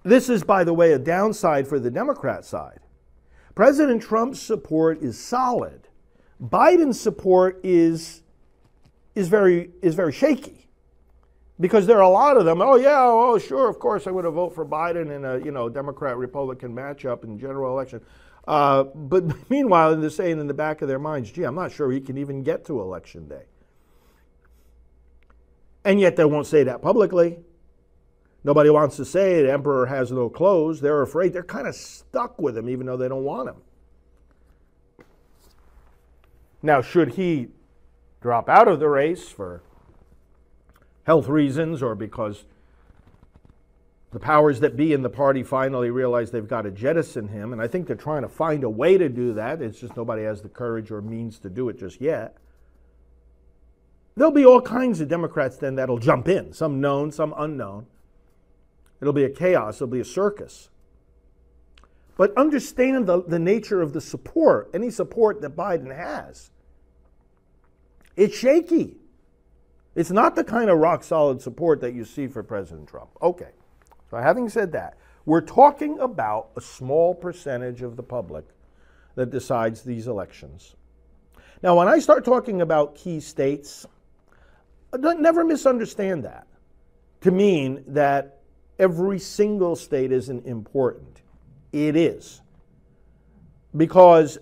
this 0.02 0.28
is, 0.28 0.42
by 0.42 0.64
the 0.64 0.74
way, 0.74 0.92
a 0.92 0.98
downside 0.98 1.68
for 1.68 1.78
the 1.78 1.90
Democrat 1.90 2.44
side. 2.44 2.80
President 3.54 4.02
Trump's 4.02 4.40
support 4.40 5.02
is 5.02 5.18
solid. 5.18 5.88
Biden's 6.42 7.00
support 7.00 7.60
is, 7.62 8.22
is, 9.14 9.28
very, 9.28 9.70
is 9.80 9.94
very 9.94 10.12
shaky 10.12 10.62
because 11.60 11.86
there 11.86 11.98
are 11.98 12.02
a 12.02 12.08
lot 12.08 12.36
of 12.36 12.44
them. 12.44 12.60
Oh 12.60 12.76
yeah, 12.76 12.98
oh 12.98 13.38
sure, 13.38 13.68
of 13.68 13.78
course 13.78 14.06
I 14.06 14.10
would 14.10 14.24
have 14.24 14.34
voted 14.34 14.54
for 14.54 14.66
Biden 14.66 15.14
in 15.14 15.24
a 15.24 15.38
you 15.38 15.52
know 15.52 15.68
Democrat 15.68 16.16
Republican 16.16 16.74
matchup 16.74 17.24
in 17.24 17.38
general 17.38 17.72
election. 17.72 18.00
Uh, 18.46 18.82
but 18.82 19.24
meanwhile, 19.50 19.96
they're 19.96 20.10
saying 20.10 20.40
in 20.40 20.48
the 20.48 20.54
back 20.54 20.82
of 20.82 20.88
their 20.88 20.98
minds, 20.98 21.30
"Gee, 21.30 21.44
I'm 21.44 21.54
not 21.54 21.72
sure 21.72 21.90
he 21.90 22.00
can 22.00 22.18
even 22.18 22.42
get 22.42 22.64
to 22.66 22.80
election 22.80 23.28
day." 23.28 23.44
And 25.84 26.00
yet 26.00 26.16
they 26.16 26.24
won't 26.24 26.46
say 26.46 26.62
that 26.64 26.82
publicly. 26.82 27.38
Nobody 28.44 28.70
wants 28.70 28.96
to 28.96 29.04
say 29.04 29.42
the 29.42 29.52
emperor 29.52 29.86
has 29.86 30.10
no 30.10 30.28
clothes. 30.28 30.80
They're 30.80 31.02
afraid. 31.02 31.32
They're 31.32 31.42
kind 31.42 31.66
of 31.66 31.74
stuck 31.74 32.40
with 32.40 32.56
him, 32.56 32.68
even 32.68 32.86
though 32.86 32.96
they 32.96 33.08
don't 33.08 33.24
want 33.24 33.48
him. 33.48 33.56
Now, 36.62 36.82
should 36.82 37.14
he 37.14 37.48
drop 38.20 38.48
out 38.48 38.68
of 38.68 38.78
the 38.78 38.88
race 38.88 39.28
for 39.28 39.62
health 41.04 41.28
reasons 41.28 41.82
or 41.82 41.94
because 41.94 42.44
the 44.12 44.20
powers 44.20 44.60
that 44.60 44.76
be 44.76 44.92
in 44.92 45.02
the 45.02 45.08
party 45.08 45.42
finally 45.42 45.90
realize 45.90 46.30
they've 46.30 46.46
got 46.46 46.62
to 46.62 46.70
jettison 46.70 47.28
him, 47.28 47.52
and 47.52 47.62
I 47.62 47.66
think 47.66 47.86
they're 47.86 47.96
trying 47.96 48.22
to 48.22 48.28
find 48.28 48.62
a 48.62 48.70
way 48.70 48.98
to 48.98 49.08
do 49.08 49.32
that. 49.34 49.62
It's 49.62 49.80
just 49.80 49.96
nobody 49.96 50.22
has 50.24 50.42
the 50.42 50.48
courage 50.48 50.90
or 50.90 51.00
means 51.00 51.38
to 51.40 51.50
do 51.50 51.68
it 51.68 51.78
just 51.78 52.00
yet. 52.00 52.36
There'll 54.14 54.32
be 54.32 54.44
all 54.44 54.60
kinds 54.60 55.00
of 55.00 55.08
Democrats 55.08 55.56
then 55.56 55.76
that'll 55.76 55.98
jump 55.98 56.28
in, 56.28 56.52
some 56.52 56.80
known, 56.80 57.12
some 57.12 57.34
unknown. 57.36 57.86
It'll 59.00 59.12
be 59.12 59.24
a 59.24 59.30
chaos, 59.30 59.76
it'll 59.76 59.88
be 59.88 60.00
a 60.00 60.04
circus. 60.04 60.68
But 62.16 62.36
understand 62.36 63.06
the, 63.06 63.22
the 63.22 63.38
nature 63.38 63.80
of 63.80 63.92
the 63.92 64.00
support, 64.00 64.70
any 64.74 64.90
support 64.90 65.40
that 65.40 65.56
Biden 65.56 65.94
has. 65.94 66.50
It's 68.16 68.36
shaky. 68.36 68.96
It's 69.94 70.10
not 70.10 70.36
the 70.36 70.44
kind 70.44 70.70
of 70.70 70.78
rock 70.78 71.02
solid 71.02 71.40
support 71.40 71.80
that 71.80 71.94
you 71.94 72.04
see 72.04 72.28
for 72.28 72.42
President 72.42 72.88
Trump. 72.88 73.10
Okay, 73.20 73.50
so 74.10 74.18
having 74.18 74.48
said 74.48 74.72
that, 74.72 74.96
we're 75.24 75.40
talking 75.40 75.98
about 76.00 76.50
a 76.56 76.60
small 76.60 77.14
percentage 77.14 77.82
of 77.82 77.96
the 77.96 78.02
public 78.02 78.44
that 79.14 79.30
decides 79.30 79.82
these 79.82 80.06
elections. 80.06 80.76
Now, 81.62 81.78
when 81.78 81.88
I 81.88 81.98
start 81.98 82.24
talking 82.24 82.60
about 82.60 82.94
key 82.94 83.20
states, 83.20 83.86
never 84.98 85.44
misunderstand 85.44 86.24
that 86.24 86.46
to 87.22 87.30
mean 87.30 87.84
that 87.88 88.40
every 88.78 89.18
single 89.18 89.76
state 89.76 90.12
isn't 90.12 90.46
important. 90.46 91.22
It 91.72 91.96
is. 91.96 92.42
Because 93.76 94.38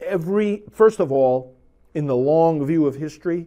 every, 0.00 0.62
first 0.70 1.00
of 1.00 1.12
all, 1.12 1.56
in 1.94 2.06
the 2.06 2.16
long 2.16 2.64
view 2.64 2.86
of 2.86 2.94
history, 2.94 3.46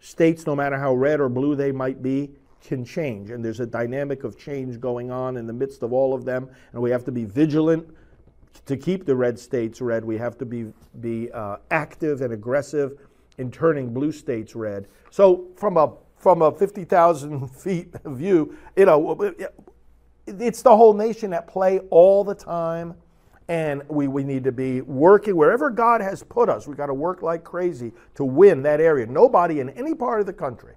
states, 0.00 0.46
no 0.46 0.56
matter 0.56 0.76
how 0.78 0.94
red 0.94 1.20
or 1.20 1.28
blue 1.28 1.54
they 1.54 1.72
might 1.72 2.02
be, 2.02 2.30
can 2.60 2.84
change. 2.84 3.30
And 3.30 3.44
there's 3.44 3.60
a 3.60 3.66
dynamic 3.66 4.24
of 4.24 4.38
change 4.38 4.80
going 4.80 5.10
on 5.10 5.36
in 5.36 5.46
the 5.46 5.52
midst 5.52 5.82
of 5.82 5.92
all 5.92 6.14
of 6.14 6.24
them. 6.24 6.48
And 6.72 6.82
we 6.82 6.90
have 6.90 7.04
to 7.04 7.12
be 7.12 7.24
vigilant 7.24 7.86
to 8.66 8.76
keep 8.76 9.04
the 9.04 9.14
red 9.14 9.38
states 9.38 9.80
red. 9.80 10.04
We 10.04 10.16
have 10.18 10.38
to 10.38 10.46
be, 10.46 10.72
be 11.00 11.30
uh, 11.30 11.56
active 11.70 12.22
and 12.22 12.32
aggressive 12.32 12.98
in 13.38 13.50
turning 13.50 13.92
blue 13.92 14.12
states 14.12 14.54
red. 14.54 14.86
So, 15.10 15.48
from 15.56 15.76
a, 15.76 15.92
from 16.16 16.42
a 16.42 16.52
50,000 16.52 17.48
feet 17.50 17.94
view, 18.04 18.56
you 18.76 18.86
know, 18.86 19.34
it's 20.26 20.62
the 20.62 20.76
whole 20.76 20.94
nation 20.94 21.32
at 21.32 21.46
play 21.46 21.80
all 21.90 22.24
the 22.24 22.34
time 22.34 22.94
and 23.48 23.82
we, 23.88 24.08
we 24.08 24.24
need 24.24 24.44
to 24.44 24.52
be 24.52 24.80
working 24.80 25.36
wherever 25.36 25.68
God 25.70 26.00
has 26.00 26.22
put 26.22 26.48
us. 26.48 26.66
We've 26.66 26.76
got 26.76 26.86
to 26.86 26.94
work 26.94 27.22
like 27.22 27.44
crazy 27.44 27.92
to 28.14 28.24
win 28.24 28.62
that 28.62 28.80
area. 28.80 29.06
Nobody 29.06 29.60
in 29.60 29.70
any 29.70 29.94
part 29.94 30.20
of 30.20 30.26
the 30.26 30.32
country, 30.32 30.74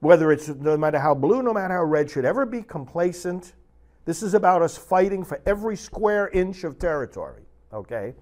whether 0.00 0.30
it's 0.30 0.48
no 0.48 0.76
matter 0.76 0.98
how 0.98 1.14
blue, 1.14 1.42
no 1.42 1.54
matter 1.54 1.74
how 1.74 1.84
red, 1.84 2.10
should 2.10 2.26
ever 2.26 2.44
be 2.44 2.62
complacent. 2.62 3.54
This 4.04 4.22
is 4.22 4.34
about 4.34 4.62
us 4.62 4.76
fighting 4.76 5.24
for 5.24 5.40
every 5.46 5.76
square 5.76 6.28
inch 6.28 6.64
of 6.64 6.78
territory, 6.78 7.42
okay? 7.72 8.14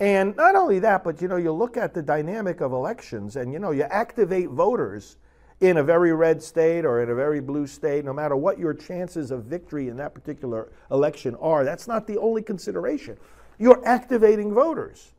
And 0.00 0.36
not 0.36 0.54
only 0.54 0.78
that, 0.80 1.02
but 1.02 1.20
you 1.20 1.28
know, 1.28 1.36
you 1.36 1.52
look 1.52 1.76
at 1.76 1.92
the 1.92 2.02
dynamic 2.02 2.60
of 2.60 2.72
elections 2.72 3.36
and 3.36 3.52
you 3.52 3.58
know, 3.58 3.72
you 3.72 3.82
activate 3.82 4.48
voters 4.50 5.16
in 5.60 5.78
a 5.78 5.82
very 5.82 6.12
red 6.12 6.40
state 6.40 6.84
or 6.84 7.02
in 7.02 7.10
a 7.10 7.14
very 7.14 7.40
blue 7.40 7.66
state, 7.66 8.04
no 8.04 8.12
matter 8.12 8.36
what 8.36 8.58
your 8.58 8.72
chances 8.72 9.32
of 9.32 9.44
victory 9.44 9.88
in 9.88 9.96
that 9.96 10.14
particular 10.14 10.68
election 10.92 11.34
are, 11.40 11.64
that's 11.64 11.88
not 11.88 12.06
the 12.06 12.16
only 12.18 12.42
consideration. 12.42 13.16
You're 13.58 13.84
activating 13.84 14.54
voters 14.54 15.12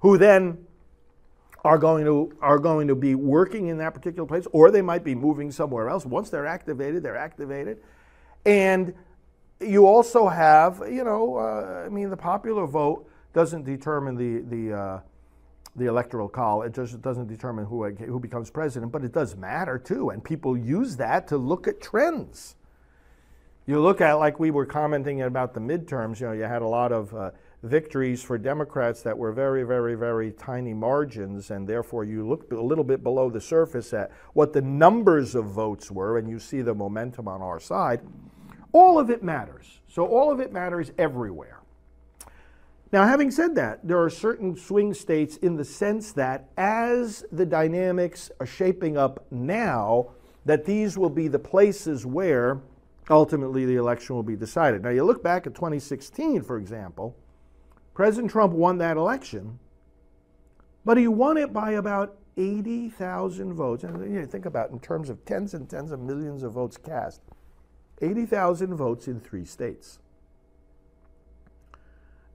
who 0.00 0.16
then 0.16 0.66
are 1.64 1.78
going 1.78 2.04
to 2.04 2.32
are 2.40 2.58
going 2.58 2.88
to 2.88 2.94
be 2.94 3.14
working 3.14 3.68
in 3.68 3.78
that 3.78 3.94
particular 3.94 4.26
place 4.26 4.46
or 4.52 4.70
they 4.70 4.82
might 4.82 5.02
be 5.02 5.14
moving 5.14 5.50
somewhere 5.50 5.88
else 5.88 6.04
once 6.04 6.28
they're 6.28 6.46
activated 6.46 7.02
they're 7.02 7.16
activated 7.16 7.78
and 8.44 8.92
you 9.60 9.86
also 9.86 10.28
have 10.28 10.82
you 10.90 11.02
know 11.02 11.36
uh, 11.36 11.84
i 11.86 11.88
mean 11.88 12.10
the 12.10 12.16
popular 12.16 12.66
vote 12.66 13.08
doesn't 13.34 13.64
determine 13.64 14.16
the 14.16 14.40
the 14.48 14.74
uh, 14.74 15.00
the 15.76 15.86
electoral 15.86 16.28
college. 16.28 16.70
It 16.70 16.74
just 16.74 17.02
doesn't 17.02 17.26
determine 17.26 17.64
who, 17.64 17.84
who 17.84 18.20
becomes 18.20 18.50
president, 18.50 18.92
but 18.92 19.04
it 19.04 19.12
does 19.12 19.36
matter 19.36 19.78
too. 19.78 20.10
And 20.10 20.22
people 20.22 20.56
use 20.56 20.96
that 20.96 21.26
to 21.28 21.36
look 21.36 21.66
at 21.66 21.80
trends. 21.80 22.56
You 23.66 23.80
look 23.80 24.00
at, 24.00 24.14
like 24.14 24.38
we 24.38 24.50
were 24.50 24.66
commenting 24.66 25.22
about 25.22 25.54
the 25.54 25.60
midterms, 25.60 26.20
you 26.20 26.26
know, 26.26 26.32
you 26.32 26.42
had 26.42 26.62
a 26.62 26.68
lot 26.68 26.92
of 26.92 27.14
uh, 27.14 27.30
victories 27.62 28.22
for 28.22 28.36
Democrats 28.36 29.02
that 29.02 29.16
were 29.16 29.32
very, 29.32 29.62
very, 29.62 29.94
very 29.94 30.32
tiny 30.32 30.74
margins, 30.74 31.50
and 31.50 31.66
therefore 31.66 32.04
you 32.04 32.28
look 32.28 32.52
a 32.52 32.56
little 32.56 32.84
bit 32.84 33.02
below 33.02 33.30
the 33.30 33.40
surface 33.40 33.94
at 33.94 34.10
what 34.34 34.52
the 34.52 34.60
numbers 34.60 35.34
of 35.34 35.46
votes 35.46 35.90
were, 35.90 36.18
and 36.18 36.28
you 36.28 36.38
see 36.38 36.60
the 36.60 36.74
momentum 36.74 37.26
on 37.26 37.40
our 37.40 37.58
side. 37.58 38.00
All 38.72 38.98
of 38.98 39.08
it 39.08 39.22
matters. 39.22 39.80
So 39.88 40.06
all 40.06 40.30
of 40.30 40.40
it 40.40 40.52
matters 40.52 40.92
everywhere. 40.98 41.63
Now, 42.94 43.08
having 43.08 43.32
said 43.32 43.56
that, 43.56 43.80
there 43.82 44.00
are 44.00 44.08
certain 44.08 44.56
swing 44.56 44.94
states 44.94 45.36
in 45.38 45.56
the 45.56 45.64
sense 45.64 46.12
that 46.12 46.48
as 46.56 47.24
the 47.32 47.44
dynamics 47.44 48.30
are 48.38 48.46
shaping 48.46 48.96
up 48.96 49.26
now, 49.32 50.12
that 50.44 50.64
these 50.64 50.96
will 50.96 51.10
be 51.10 51.26
the 51.26 51.40
places 51.40 52.06
where 52.06 52.60
ultimately 53.10 53.66
the 53.66 53.74
election 53.74 54.14
will 54.14 54.22
be 54.22 54.36
decided. 54.36 54.84
Now, 54.84 54.90
you 54.90 55.02
look 55.02 55.24
back 55.24 55.44
at 55.44 55.56
2016, 55.56 56.44
for 56.44 56.56
example, 56.56 57.16
President 57.94 58.30
Trump 58.30 58.52
won 58.52 58.78
that 58.78 58.96
election, 58.96 59.58
but 60.84 60.96
he 60.96 61.08
won 61.08 61.36
it 61.36 61.52
by 61.52 61.72
about 61.72 62.16
80,000 62.36 63.54
votes. 63.54 63.82
And 63.82 64.14
you 64.14 64.24
think 64.24 64.46
about 64.46 64.70
in 64.70 64.78
terms 64.78 65.10
of 65.10 65.24
tens 65.24 65.52
and 65.52 65.68
tens 65.68 65.90
of 65.90 65.98
millions 65.98 66.44
of 66.44 66.52
votes 66.52 66.76
cast 66.76 67.22
80,000 68.00 68.72
votes 68.76 69.08
in 69.08 69.18
three 69.18 69.44
states. 69.44 69.98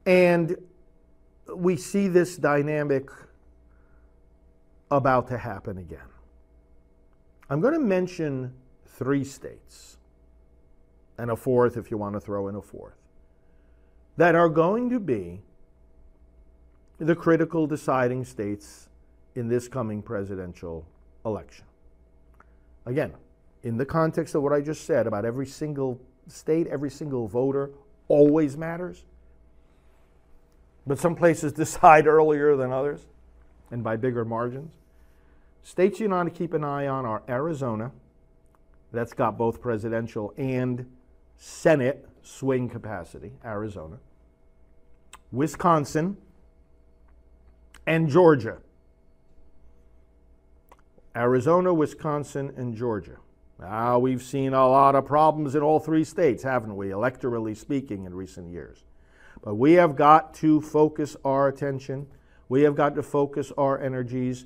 And 0.10 0.56
we 1.56 1.78
see 1.78 2.08
this 2.08 2.36
dynamic 2.36 3.12
about 4.90 5.28
to 5.28 5.38
happen 5.38 5.78
again. 5.78 6.00
I'm 7.48 7.62
going 7.62 7.76
to 7.76 7.80
mention 7.80 8.56
three 8.88 9.24
states, 9.24 9.98
and 11.20 11.30
a 11.30 11.36
fourth 11.36 11.78
if 11.78 11.92
you 11.92 11.98
want 12.00 12.16
to 12.16 12.20
throw 12.20 12.48
in 12.48 12.56
a 12.56 12.62
fourth, 12.62 12.98
that 14.18 14.34
are 14.34 14.50
going 14.50 14.90
to 14.90 15.00
be 15.00 15.42
the 16.98 17.16
critical 17.16 17.68
deciding 17.68 18.26
states 18.26 18.90
in 19.36 19.48
this 19.48 19.68
coming 19.68 20.02
presidential 20.02 20.88
election. 21.24 21.66
Again, 22.88 23.14
in 23.62 23.78
the 23.78 23.86
context 23.86 24.34
of 24.34 24.42
what 24.42 24.54
I 24.54 24.62
just 24.62 24.86
said 24.86 25.06
about 25.06 25.24
every 25.24 25.46
single 25.46 26.02
state, 26.26 26.66
every 26.66 26.90
single 26.90 27.28
voter 27.28 27.70
always 28.08 28.58
matters. 28.58 29.06
But 30.90 30.98
some 30.98 31.16
places 31.16 31.54
decide 31.64 32.08
earlier 32.08 32.58
than 32.58 32.74
others 32.74 33.06
and 33.70 33.84
by 33.84 33.96
bigger 33.96 34.26
margins. 34.26 34.74
States 35.62 36.00
you 36.00 36.10
want 36.10 36.34
to 36.34 36.36
keep 36.36 36.52
an 36.54 36.64
eye 36.64 36.88
on 36.88 37.06
are 37.06 37.22
Arizona, 37.30 37.92
that's 38.92 39.14
got 39.14 39.38
both 39.38 39.62
presidential 39.62 40.34
and 40.36 40.90
Senate 41.38 42.10
swing 42.24 42.68
capacity, 42.68 43.34
Arizona, 43.46 44.00
Wisconsin, 45.32 46.18
and 47.86 48.10
Georgia. 48.10 48.58
Arizona, 51.16 51.72
Wisconsin, 51.72 52.52
and 52.58 52.76
Georgia. 52.76 53.18
Now, 53.60 54.00
we've 54.00 54.24
seen 54.24 54.54
a 54.54 54.68
lot 54.68 54.96
of 54.96 55.06
problems 55.06 55.54
in 55.54 55.62
all 55.62 55.80
three 55.80 56.04
states, 56.04 56.42
haven't 56.42 56.76
we, 56.76 56.88
electorally 56.88 57.56
speaking, 57.56 58.06
in 58.06 58.16
recent 58.16 58.50
years. 58.50 58.86
But 59.42 59.56
we 59.56 59.74
have 59.74 59.96
got 59.96 60.34
to 60.36 60.62
focus 60.62 61.16
our 61.24 61.48
attention. 61.48 62.08
We 62.50 62.64
have 62.64 62.76
got 62.76 62.96
to 62.96 63.04
focus 63.04 63.52
our 63.58 63.80
energies. 63.80 64.46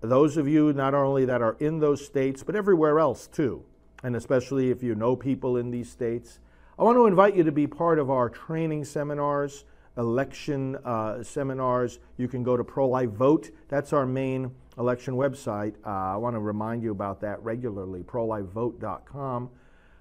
Those 0.00 0.36
of 0.36 0.46
you 0.46 0.72
not 0.72 0.94
only 0.94 1.24
that 1.24 1.40
are 1.40 1.56
in 1.60 1.78
those 1.78 2.04
states, 2.04 2.42
but 2.42 2.54
everywhere 2.54 2.98
else 2.98 3.26
too, 3.26 3.64
and 4.02 4.14
especially 4.14 4.70
if 4.70 4.82
you 4.82 4.94
know 4.94 5.16
people 5.16 5.56
in 5.56 5.70
these 5.70 5.90
states. 5.90 6.40
I 6.78 6.82
want 6.82 6.96
to 6.96 7.06
invite 7.06 7.36
you 7.36 7.44
to 7.44 7.52
be 7.52 7.66
part 7.66 7.98
of 7.98 8.10
our 8.10 8.28
training 8.28 8.84
seminars, 8.84 9.64
election 9.96 10.76
uh, 10.84 11.22
seminars. 11.22 12.00
You 12.16 12.28
can 12.28 12.42
go 12.42 12.56
to 12.56 12.64
Pro 12.64 12.88
Life 12.88 13.10
Vote. 13.10 13.50
That's 13.68 13.92
our 13.92 14.04
main 14.04 14.50
election 14.76 15.14
website. 15.14 15.74
Uh, 15.86 16.14
I 16.14 16.16
want 16.16 16.34
to 16.34 16.40
remind 16.40 16.82
you 16.82 16.90
about 16.90 17.20
that 17.20 17.42
regularly. 17.42 18.02
ProLifeVote.com. 18.02 19.50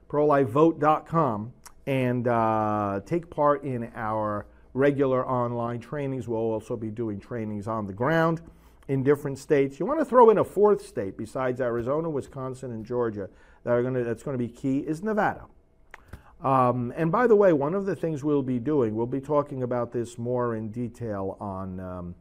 ProLifeVote.com 0.09 1.53
and 1.85 2.27
uh, 2.27 3.01
take 3.05 3.29
part 3.29 3.63
in 3.63 3.91
our 3.95 4.45
regular 4.73 5.27
online 5.27 5.79
trainings. 5.79 6.27
We'll 6.27 6.39
also 6.39 6.75
be 6.75 6.89
doing 6.89 7.19
trainings 7.19 7.67
on 7.67 7.87
the 7.87 7.93
ground 7.93 8.41
in 8.87 9.03
different 9.03 9.37
states. 9.37 9.79
You 9.79 9.85
want 9.85 9.99
to 9.99 10.05
throw 10.05 10.29
in 10.29 10.37
a 10.37 10.43
fourth 10.43 10.85
state 10.85 11.17
besides 11.17 11.61
Arizona, 11.61 12.09
Wisconsin, 12.09 12.71
and 12.71 12.85
Georgia 12.85 13.29
that 13.63 13.71
are 13.71 13.81
going 13.81 13.93
to, 13.93 14.03
that's 14.03 14.23
going 14.23 14.37
to 14.37 14.43
be 14.43 14.51
key 14.51 14.79
is 14.79 15.03
Nevada. 15.03 15.45
Um, 16.41 16.93
and 16.97 17.11
by 17.11 17.27
the 17.27 17.35
way, 17.35 17.53
one 17.53 17.73
of 17.73 17.85
the 17.85 17.95
things 17.95 18.23
we'll 18.23 18.41
be 18.43 18.59
doing, 18.59 18.95
we'll 18.95 19.05
be 19.05 19.21
talking 19.21 19.63
about 19.63 19.93
this 19.93 20.17
more 20.17 20.55
in 20.55 20.69
detail 20.71 21.37
on 21.39 21.79
um, 21.79 22.15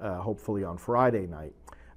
uh, 0.00 0.16
hopefully 0.16 0.64
on 0.64 0.78
Friday 0.78 1.26
night. 1.26 1.52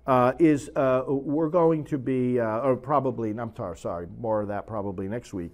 Uh, 0.07 0.34
is 0.39 0.69
uh, 0.75 1.03
we're 1.07 1.47
going 1.49 1.84
to 1.86 1.97
be, 1.97 2.39
uh, 2.39 2.60
or 2.62 2.75
probably, 2.75 3.29
I'm 3.29 3.53
sorry, 3.75 4.07
more 4.19 4.41
of 4.41 4.47
that 4.47 4.65
probably 4.65 5.07
next 5.07 5.31
week 5.31 5.51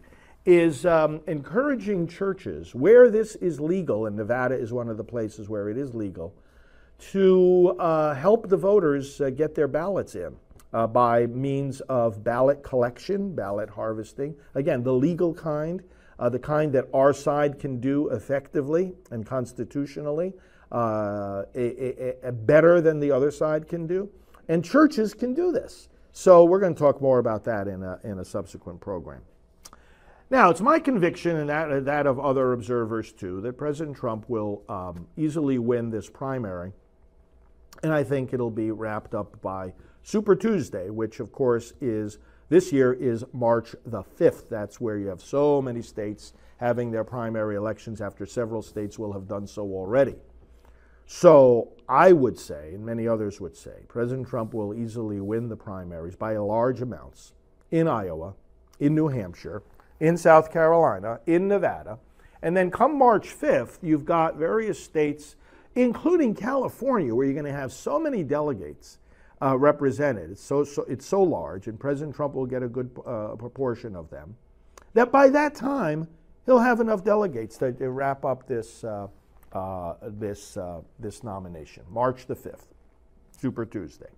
is 0.47 0.85
um, 0.85 1.19
encouraging 1.27 2.07
churches 2.07 2.73
where 2.73 3.11
this 3.11 3.35
is 3.35 3.59
legal, 3.59 4.05
and 4.05 4.15
Nevada 4.15 4.55
is 4.55 4.71
one 4.71 4.87
of 4.87 4.95
the 4.95 5.03
places 5.03 5.49
where 5.49 5.69
it 5.69 5.77
is 5.77 5.93
legal, 5.93 6.33
to 7.11 7.75
uh, 7.77 8.15
help 8.15 8.47
the 8.47 8.55
voters 8.55 9.19
uh, 9.19 9.29
get 9.29 9.55
their 9.55 9.67
ballots 9.67 10.15
in 10.15 10.33
uh, 10.71 10.87
by 10.87 11.27
means 11.27 11.81
of 11.81 12.23
ballot 12.23 12.63
collection, 12.63 13.35
ballot 13.35 13.69
harvesting. 13.69 14.33
Again, 14.55 14.83
the 14.83 14.93
legal 14.93 15.33
kind, 15.33 15.83
uh, 16.17 16.29
the 16.29 16.39
kind 16.39 16.71
that 16.71 16.85
our 16.93 17.11
side 17.11 17.59
can 17.59 17.81
do 17.81 18.07
effectively 18.09 18.93
and 19.11 19.25
constitutionally, 19.25 20.33
uh, 20.71 21.43
a, 21.55 22.21
a, 22.23 22.29
a 22.29 22.31
better 22.31 22.79
than 22.79 23.01
the 23.01 23.11
other 23.11 23.31
side 23.31 23.67
can 23.67 23.85
do. 23.85 24.09
And 24.47 24.63
churches 24.63 25.13
can 25.13 25.33
do 25.33 25.51
this. 25.51 25.89
So 26.13 26.45
we're 26.45 26.61
going 26.61 26.73
to 26.73 26.79
talk 26.79 27.01
more 27.01 27.19
about 27.19 27.43
that 27.43 27.67
in 27.67 27.83
a, 27.83 27.99
in 28.05 28.19
a 28.19 28.25
subsequent 28.25 28.79
program. 28.79 29.21
Now, 30.29 30.49
it's 30.49 30.59
my 30.59 30.79
conviction, 30.79 31.37
and 31.37 31.49
that, 31.49 31.85
that 31.85 32.05
of 32.05 32.19
other 32.19 32.51
observers 32.51 33.13
too, 33.13 33.39
that 33.41 33.57
President 33.57 33.95
Trump 33.95 34.25
will 34.27 34.61
um, 34.67 35.07
easily 35.15 35.57
win 35.57 35.89
this 35.89 36.09
primary 36.09 36.73
And 37.81 37.93
I 37.93 38.03
think 38.03 38.33
it'll 38.33 38.51
be 38.51 38.71
wrapped 38.71 39.15
up 39.15 39.41
by 39.41 39.73
Super 40.03 40.35
Tuesday, 40.35 40.89
which 40.89 41.21
of 41.21 41.31
course 41.31 41.73
is 41.79 42.17
this 42.49 42.73
year 42.73 42.91
is 42.93 43.23
March 43.31 43.73
the 43.85 44.03
5th. 44.03 44.49
That's 44.49 44.81
where 44.81 44.97
you 44.97 45.07
have 45.07 45.21
so 45.21 45.61
many 45.61 45.81
states 45.81 46.33
having 46.57 46.91
their 46.91 47.03
primary 47.03 47.55
elections 47.55 48.01
after 48.01 48.25
several 48.25 48.61
states 48.61 48.99
will 48.99 49.13
have 49.13 49.27
done 49.27 49.47
so 49.47 49.63
already. 49.63 50.15
So 51.05 51.71
I 51.87 52.11
would 52.11 52.37
say, 52.37 52.73
and 52.73 52.85
many 52.85 53.07
others 53.07 53.39
would 53.39 53.55
say, 53.55 53.83
President 53.87 54.27
Trump 54.27 54.53
will 54.53 54.73
easily 54.73 55.21
win 55.21 55.47
the 55.47 55.55
primaries 55.55 56.17
by 56.17 56.35
large 56.35 56.81
amounts 56.81 57.33
in 57.71 57.87
Iowa, 57.87 58.33
in 58.79 58.93
New 58.93 59.07
Hampshire, 59.07 59.61
in 59.99 60.17
South 60.17 60.51
Carolina, 60.51 61.19
in 61.25 61.47
Nevada. 61.47 61.99
And 62.41 62.55
then 62.55 62.69
come 62.69 62.97
March 62.97 63.27
5th, 63.35 63.79
you've 63.81 64.05
got 64.05 64.35
various 64.35 64.83
states, 64.83 65.35
including 65.75 66.35
California, 66.35 67.13
where 67.13 67.25
you're 67.25 67.33
going 67.33 67.45
to 67.45 67.51
have 67.51 67.73
so 67.73 67.99
many 67.99 68.23
delegates 68.23 68.99
uh, 69.41 69.57
represented. 69.57 70.31
It's 70.31 70.43
so, 70.43 70.63
so, 70.63 70.83
it's 70.83 71.05
so 71.05 71.21
large, 71.21 71.67
and 71.67 71.79
President 71.79 72.15
Trump 72.15 72.35
will 72.35 72.45
get 72.45 72.63
a 72.63 72.67
good 72.67 72.91
uh, 73.05 73.35
proportion 73.35 73.95
of 73.95 74.09
them, 74.09 74.35
that 74.93 75.11
by 75.11 75.29
that 75.29 75.55
time, 75.55 76.07
he'll 76.45 76.59
have 76.59 76.79
enough 76.79 77.03
delegates 77.03 77.57
to, 77.57 77.71
to 77.73 77.89
wrap 77.89 78.23
up 78.25 78.47
this, 78.47 78.83
uh, 78.83 79.07
uh 79.53 79.93
this, 80.03 80.57
uh, 80.57 80.81
this 80.99 81.23
nomination, 81.23 81.83
March 81.89 82.27
the 82.27 82.35
5th, 82.35 82.65
Super 83.39 83.65
Tuesday. 83.65 84.09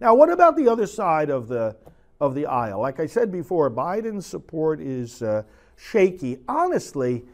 Now, 0.00 0.14
what 0.14 0.30
about 0.30 0.56
the 0.56 0.68
other 0.68 0.86
side 0.86 1.30
of 1.30 1.48
the, 1.48 1.76
of 2.24 2.34
the 2.34 2.46
aisle? 2.46 2.80
Like 2.80 3.00
I 3.00 3.06
said 3.06 3.30
before, 3.30 3.70
Biden's 3.70 4.26
support 4.26 4.80
is 4.80 5.22
uh, 5.22 5.42
shaky. 5.76 6.38
Honestly, 6.48 7.24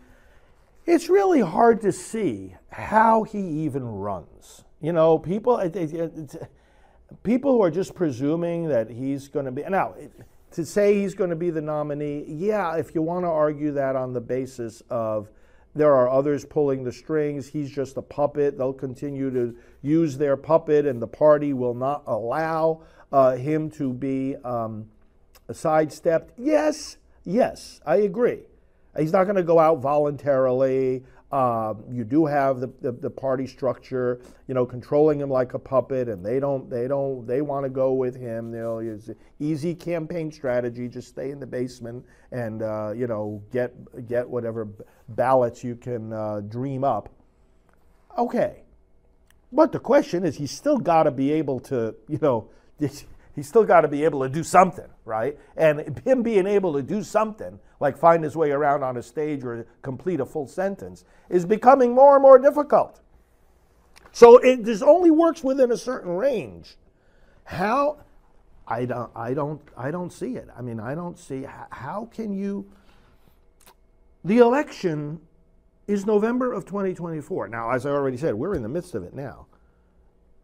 it's 0.87 1.09
really 1.09 1.41
hard 1.41 1.81
to 1.83 1.93
see 1.93 2.55
how 2.71 3.23
he 3.23 3.39
even 3.39 3.85
runs. 3.85 4.65
You 4.81 4.93
know, 4.93 5.19
people 5.19 5.59
it, 5.59 5.77
it, 5.77 5.93
it, 5.93 6.51
people 7.23 7.53
who 7.53 7.63
are 7.63 7.71
just 7.71 7.95
presuming 7.95 8.69
that 8.69 8.91
he's 8.91 9.29
going 9.29 9.45
to 9.45 9.53
be 9.53 9.63
now 9.63 9.95
to 10.53 10.65
say 10.65 11.01
he's 11.01 11.15
going 11.15 11.31
to 11.31 11.37
be 11.37 11.51
the 11.51 11.61
nominee. 11.61 12.25
Yeah, 12.27 12.77
if 12.77 12.95
you 12.95 13.03
want 13.03 13.25
to 13.25 13.29
argue 13.29 13.73
that 13.73 13.95
on 13.95 14.13
the 14.13 14.21
basis 14.21 14.83
of 14.91 15.29
there 15.75 15.95
are 15.95 16.11
others 16.11 16.45
pulling 16.45 16.83
the 16.83 16.93
strings, 16.93 17.47
he's 17.47 17.71
just 17.71 17.97
a 17.97 18.03
puppet. 18.03 18.59
They'll 18.59 18.73
continue 18.73 19.31
to 19.31 19.57
use 19.83 20.19
their 20.19 20.37
puppet, 20.37 20.87
and 20.87 21.01
the 21.01 21.07
party 21.07 21.53
will 21.53 21.75
not 21.75 22.03
allow 22.07 22.83
uh, 23.13 23.37
him 23.37 23.71
to 23.73 23.93
be 23.93 24.37
um, 24.45 24.87
sidestepped. 25.53 26.33
Yes, 26.39 26.97
yes, 27.25 27.81
I 27.85 27.97
agree. 27.97 28.41
He's 28.99 29.13
not 29.13 29.25
going 29.25 29.37
to 29.37 29.43
go 29.43 29.59
out 29.59 29.79
voluntarily. 29.79 31.05
Um, 31.33 31.85
you 31.93 32.03
do 32.03 32.27
have 32.27 32.59
the, 32.59 32.73
the, 32.81 32.91
the, 32.91 33.11
party 33.11 33.47
structure, 33.47 34.21
you 34.49 34.55
know, 34.55 34.67
controlling 34.67 35.21
him 35.21 35.31
like 35.31 35.55
a 35.55 35.61
puppet, 35.61 36.09
and 36.09 36.27
they 36.27 36.41
don't, 36.41 36.69
they 36.69 36.89
don't, 36.89 37.25
they 37.25 37.41
want 37.41 37.65
to 37.65 37.71
go 37.71 37.93
with 37.93 38.17
him. 38.17 38.53
You 38.53 38.61
know, 38.61 38.79
it's 38.81 39.11
easy 39.39 39.73
campaign 39.73 40.33
strategy. 40.33 40.89
Just 40.89 41.07
stay 41.07 41.31
in 41.31 41.39
the 41.39 41.47
basement 41.47 42.05
and 42.33 42.63
uh, 42.63 42.93
you 42.97 43.07
know 43.07 43.43
get 43.53 43.73
get 44.09 44.29
whatever 44.29 44.67
ballots 45.11 45.63
you 45.63 45.77
can 45.77 46.13
uh, 46.13 46.41
dream 46.41 46.83
up. 46.83 47.09
Okay, 48.19 48.65
but 49.53 49.73
the 49.73 49.81
question 49.81 50.25
is, 50.25 50.37
he's 50.37 50.51
still 50.51 50.79
got 50.79 51.05
to 51.05 51.11
be 51.11 51.33
able 51.33 51.61
to, 51.61 51.95
you 52.09 52.19
know, 52.23 52.49
he's 53.35 53.49
still 53.49 53.65
got 53.65 53.83
to 53.83 53.89
be 53.89 54.05
able 54.05 54.23
to 54.23 54.29
do 54.29 54.43
something, 54.43 54.89
right? 55.05 55.39
And 55.57 56.01
him 56.05 56.23
being 56.23 56.47
able 56.47 56.73
to 56.75 56.83
do 56.83 57.03
something, 57.03 57.59
like 57.79 57.97
find 57.97 58.23
his 58.25 58.37
way 58.37 58.51
around 58.51 58.83
on 58.83 58.97
a 58.97 59.03
stage 59.03 59.45
or 59.45 59.67
complete 59.83 60.21
a 60.21 60.27
full 60.27 60.47
sentence, 60.47 61.05
is 61.29 61.47
becoming 61.47 61.95
more 61.95 62.15
and 62.15 62.23
more 62.23 62.39
difficult. 62.39 63.01
So 64.13 64.39
it 64.39 64.65
just 64.65 64.83
only 64.83 65.11
works 65.11 65.45
within 65.45 65.71
a 65.73 65.77
certain 65.77 66.11
range. 66.13 66.77
How? 67.45 67.99
I 68.67 68.85
don't, 68.85 69.11
I 69.17 69.35
don't, 69.35 69.61
I 69.77 69.91
don't 69.91 70.13
see 70.13 70.37
it. 70.37 70.49
I 70.57 70.63
mean, 70.63 70.79
I 70.79 70.95
don't 70.95 71.19
see 71.19 71.47
how 71.71 72.09
can 72.13 72.33
you. 72.33 72.71
The 74.25 74.39
election 74.39 75.21
is 75.87 76.07
November 76.07 76.53
of 76.53 76.67
2024. 76.67 77.49
Now, 77.49 77.71
as 77.71 77.87
I 77.87 77.91
already 77.91 78.17
said, 78.17 78.35
we're 78.35 78.55
in 78.55 78.63
the 78.63 78.69
midst 78.69 78.95
of 78.95 79.03
it 79.03 79.15
now. 79.15 79.47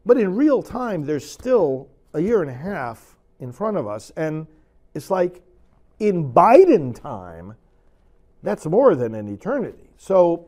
But 0.05 0.18
in 0.18 0.35
real 0.35 0.62
time, 0.62 1.05
there's 1.05 1.29
still 1.29 1.88
a 2.17 2.21
year 2.21 2.41
and 2.41 2.51
a 2.51 2.55
half 2.55 3.15
in 3.39 3.53
front 3.53 3.77
of 3.77 3.87
us. 3.87 4.11
And 4.17 4.47
it's 4.95 5.11
like 5.11 5.43
in 5.99 6.33
Biden 6.33 6.99
time, 6.99 7.55
that's 8.43 8.65
more 8.67 8.95
than 8.95 9.15
an 9.15 9.29
eternity. 9.29 9.91
So 9.99 10.47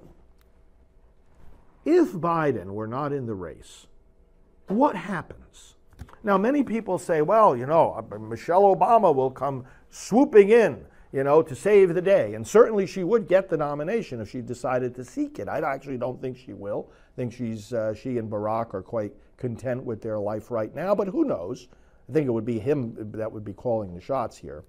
if 1.84 2.12
Biden 2.12 2.66
were 2.66 2.86
not 2.86 3.12
in 3.12 3.26
the 3.26 3.34
race, 3.34 3.86
what 4.68 4.96
happens? 4.96 5.74
Now, 6.24 6.38
many 6.38 6.62
people 6.62 6.98
say, 6.98 7.22
well, 7.22 7.56
you 7.56 7.66
know, 7.66 8.04
uh, 8.12 8.18
Michelle 8.18 8.74
Obama 8.74 9.14
will 9.14 9.30
come 9.30 9.64
swooping 9.90 10.48
in, 10.48 10.84
you 11.12 11.22
know, 11.24 11.42
to 11.42 11.54
save 11.54 11.94
the 11.94 12.02
day. 12.02 12.34
And 12.34 12.46
certainly 12.46 12.86
she 12.86 13.04
would 13.04 13.28
get 13.28 13.48
the 13.48 13.56
nomination 13.56 14.20
if 14.20 14.30
she 14.30 14.40
decided 14.40 14.94
to 14.96 15.04
seek 15.04 15.38
it. 15.38 15.48
I 15.48 15.60
actually 15.60 15.98
don't 15.98 16.20
think 16.20 16.38
she 16.38 16.54
will. 16.54 16.90
I 16.90 17.16
think 17.16 17.32
she's, 17.32 17.72
uh, 17.72 17.94
she 17.94 18.18
and 18.18 18.30
Barack 18.30 18.74
are 18.74 18.82
quite 18.82 19.12
content 19.38 19.84
with 19.84 20.02
their 20.02 20.18
life 20.18 20.50
right 20.50 20.74
now, 20.74 20.94
but 20.94 21.08
who 21.08 21.24
knows? 21.24 21.68
I 22.08 22.12
think 22.12 22.26
it 22.26 22.30
would 22.30 22.44
be 22.44 22.58
him 22.58 22.94
that 23.12 23.30
would 23.32 23.44
be 23.44 23.52
calling 23.52 23.94
the 23.94 24.00
shots 24.00 24.36
here. 24.36 24.64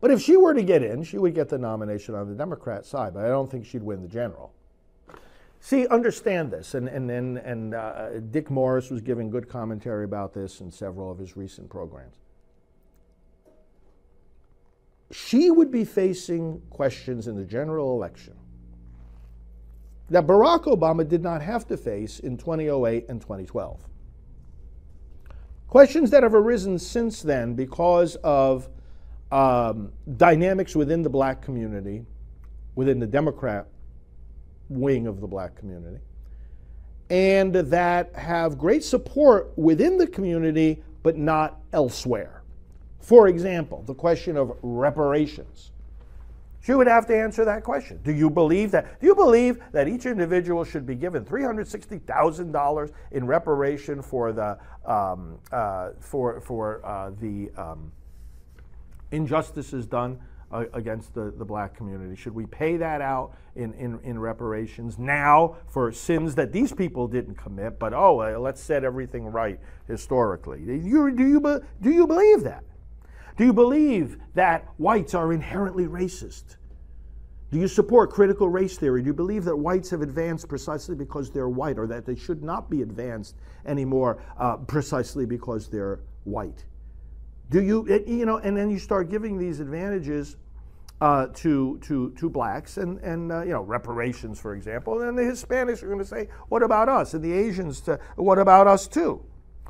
But 0.00 0.10
if 0.10 0.20
she 0.20 0.36
were 0.36 0.54
to 0.54 0.62
get 0.62 0.82
in, 0.82 1.02
she 1.02 1.18
would 1.18 1.34
get 1.34 1.48
the 1.48 1.58
nomination 1.58 2.14
on 2.14 2.28
the 2.28 2.34
Democrat 2.34 2.84
side, 2.84 3.14
but 3.14 3.24
I 3.24 3.28
don't 3.28 3.50
think 3.50 3.64
she'd 3.64 3.82
win 3.82 4.02
the 4.02 4.08
general. 4.08 4.52
See, 5.60 5.86
understand 5.86 6.50
this, 6.50 6.74
and 6.74 6.88
and 6.88 7.10
and, 7.10 7.38
and 7.38 7.74
uh, 7.74 8.20
Dick 8.30 8.50
Morris 8.50 8.90
was 8.90 9.00
giving 9.00 9.30
good 9.30 9.48
commentary 9.48 10.04
about 10.04 10.34
this 10.34 10.60
in 10.60 10.70
several 10.70 11.10
of 11.10 11.18
his 11.18 11.38
recent 11.38 11.70
programs. 11.70 12.16
She 15.10 15.50
would 15.50 15.70
be 15.70 15.86
facing 15.86 16.60
questions 16.68 17.28
in 17.28 17.36
the 17.36 17.44
general 17.46 17.94
election 17.94 18.34
that 20.10 20.26
Barack 20.26 20.64
Obama 20.64 21.08
did 21.08 21.22
not 21.22 21.40
have 21.42 21.66
to 21.68 21.76
face 21.76 22.18
in 22.18 22.36
2008 22.36 23.06
and 23.08 23.20
2012. 23.20 23.80
Questions 25.68 26.10
that 26.10 26.22
have 26.22 26.34
arisen 26.34 26.78
since 26.78 27.22
then 27.22 27.54
because 27.54 28.16
of 28.16 28.68
um, 29.32 29.92
dynamics 30.16 30.76
within 30.76 31.02
the 31.02 31.10
black 31.10 31.42
community, 31.42 32.04
within 32.74 33.00
the 33.00 33.06
Democrat 33.06 33.66
wing 34.68 35.06
of 35.06 35.20
the 35.20 35.26
black 35.26 35.56
community, 35.56 35.98
and 37.10 37.54
that 37.54 38.14
have 38.14 38.58
great 38.58 38.84
support 38.84 39.52
within 39.56 39.98
the 39.98 40.06
community 40.06 40.82
but 41.02 41.16
not 41.16 41.60
elsewhere. 41.72 42.42
For 43.00 43.28
example, 43.28 43.82
the 43.86 43.94
question 43.94 44.36
of 44.36 44.56
reparations. 44.62 45.72
She 46.64 46.72
would 46.72 46.86
have 46.86 47.06
to 47.08 47.16
answer 47.16 47.44
that 47.44 47.62
question. 47.62 48.00
Do 48.02 48.12
you 48.12 48.30
believe 48.30 48.70
that? 48.70 48.98
Do 48.98 49.06
you 49.06 49.14
believe 49.14 49.58
that 49.72 49.86
each 49.86 50.06
individual 50.06 50.64
should 50.64 50.86
be 50.86 50.94
given 50.94 51.22
three 51.22 51.44
hundred 51.44 51.68
sixty 51.68 51.98
thousand 51.98 52.52
dollars 52.52 52.90
in 53.10 53.26
reparation 53.26 54.00
for 54.00 54.32
the 54.32 54.58
um, 54.86 55.38
uh, 55.52 55.90
for 56.00 56.40
for 56.40 56.84
uh, 56.86 57.10
the 57.20 57.50
um, 57.58 57.92
injustices 59.12 59.84
done 59.84 60.18
uh, 60.50 60.64
against 60.72 61.12
the, 61.12 61.34
the 61.36 61.44
black 61.44 61.76
community? 61.76 62.16
Should 62.16 62.34
we 62.34 62.46
pay 62.46 62.78
that 62.78 63.02
out 63.02 63.36
in, 63.56 63.74
in, 63.74 64.00
in 64.00 64.18
reparations 64.18 64.98
now 64.98 65.56
for 65.68 65.92
sins 65.92 66.34
that 66.36 66.50
these 66.50 66.72
people 66.72 67.06
didn't 67.08 67.34
commit? 67.34 67.78
But 67.78 67.92
oh, 67.92 68.40
let's 68.40 68.62
set 68.62 68.84
everything 68.84 69.26
right 69.26 69.60
historically. 69.86 70.60
Do 70.60 70.72
you, 70.72 71.10
do 71.10 71.26
you, 71.26 71.62
do 71.82 71.90
you 71.90 72.06
believe 72.06 72.42
that? 72.44 72.64
Do 73.36 73.44
you 73.44 73.52
believe 73.52 74.18
that 74.34 74.68
whites 74.76 75.14
are 75.14 75.32
inherently 75.32 75.86
racist? 75.86 76.56
Do 77.50 77.58
you 77.58 77.68
support 77.68 78.10
critical 78.10 78.48
race 78.48 78.78
theory? 78.78 79.02
Do 79.02 79.06
you 79.08 79.14
believe 79.14 79.44
that 79.44 79.56
whites 79.56 79.90
have 79.90 80.02
advanced 80.02 80.48
precisely 80.48 80.94
because 80.94 81.30
they're 81.30 81.48
white, 81.48 81.78
or 81.78 81.86
that 81.86 82.04
they 82.04 82.16
should 82.16 82.42
not 82.42 82.68
be 82.70 82.82
advanced 82.82 83.36
anymore 83.66 84.22
uh, 84.38 84.56
precisely 84.56 85.26
because 85.26 85.68
they're 85.68 86.00
white? 86.24 86.64
Do 87.50 87.62
you, 87.62 87.86
you 88.06 88.24
know, 88.26 88.38
and 88.38 88.56
then 88.56 88.70
you 88.70 88.78
start 88.78 89.10
giving 89.10 89.38
these 89.38 89.60
advantages 89.60 90.36
uh, 91.00 91.26
to, 91.34 91.78
to, 91.82 92.10
to 92.12 92.30
blacks 92.30 92.76
and, 92.78 92.98
and 93.00 93.30
uh, 93.30 93.42
you 93.42 93.50
know, 93.50 93.60
reparations, 93.60 94.40
for 94.40 94.54
example. 94.54 95.02
And 95.02 95.18
the 95.18 95.22
Hispanics 95.22 95.82
are 95.82 95.86
going 95.86 95.98
to 95.98 96.04
say, 96.04 96.28
what 96.48 96.62
about 96.62 96.88
us? 96.88 97.14
And 97.14 97.22
the 97.22 97.32
Asians, 97.32 97.80
to, 97.82 97.98
what 98.16 98.38
about 98.38 98.66
us 98.66 98.86
too? 98.86 99.24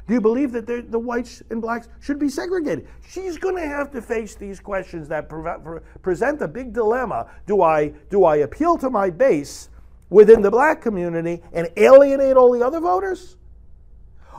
Do 0.06 0.12
you 0.12 0.20
believe 0.20 0.52
that 0.52 0.66
the 0.66 0.98
whites 0.98 1.42
and 1.50 1.62
blacks 1.62 1.88
should 2.00 2.18
be 2.18 2.28
segregated? 2.28 2.86
She's 3.08 3.38
going 3.38 3.56
to 3.56 3.66
have 3.66 3.90
to 3.92 4.02
face 4.02 4.34
these 4.34 4.60
questions 4.60 5.08
that 5.08 5.30
pre- 5.30 5.80
present 6.02 6.42
a 6.42 6.48
big 6.48 6.74
dilemma. 6.74 7.30
Do 7.46 7.62
I, 7.62 7.88
do 8.10 8.24
I 8.24 8.36
appeal 8.36 8.76
to 8.78 8.90
my 8.90 9.08
base 9.08 9.70
within 10.10 10.42
the 10.42 10.50
black 10.50 10.82
community 10.82 11.42
and 11.54 11.70
alienate 11.76 12.36
all 12.36 12.52
the 12.52 12.64
other 12.64 12.80
voters? 12.80 13.38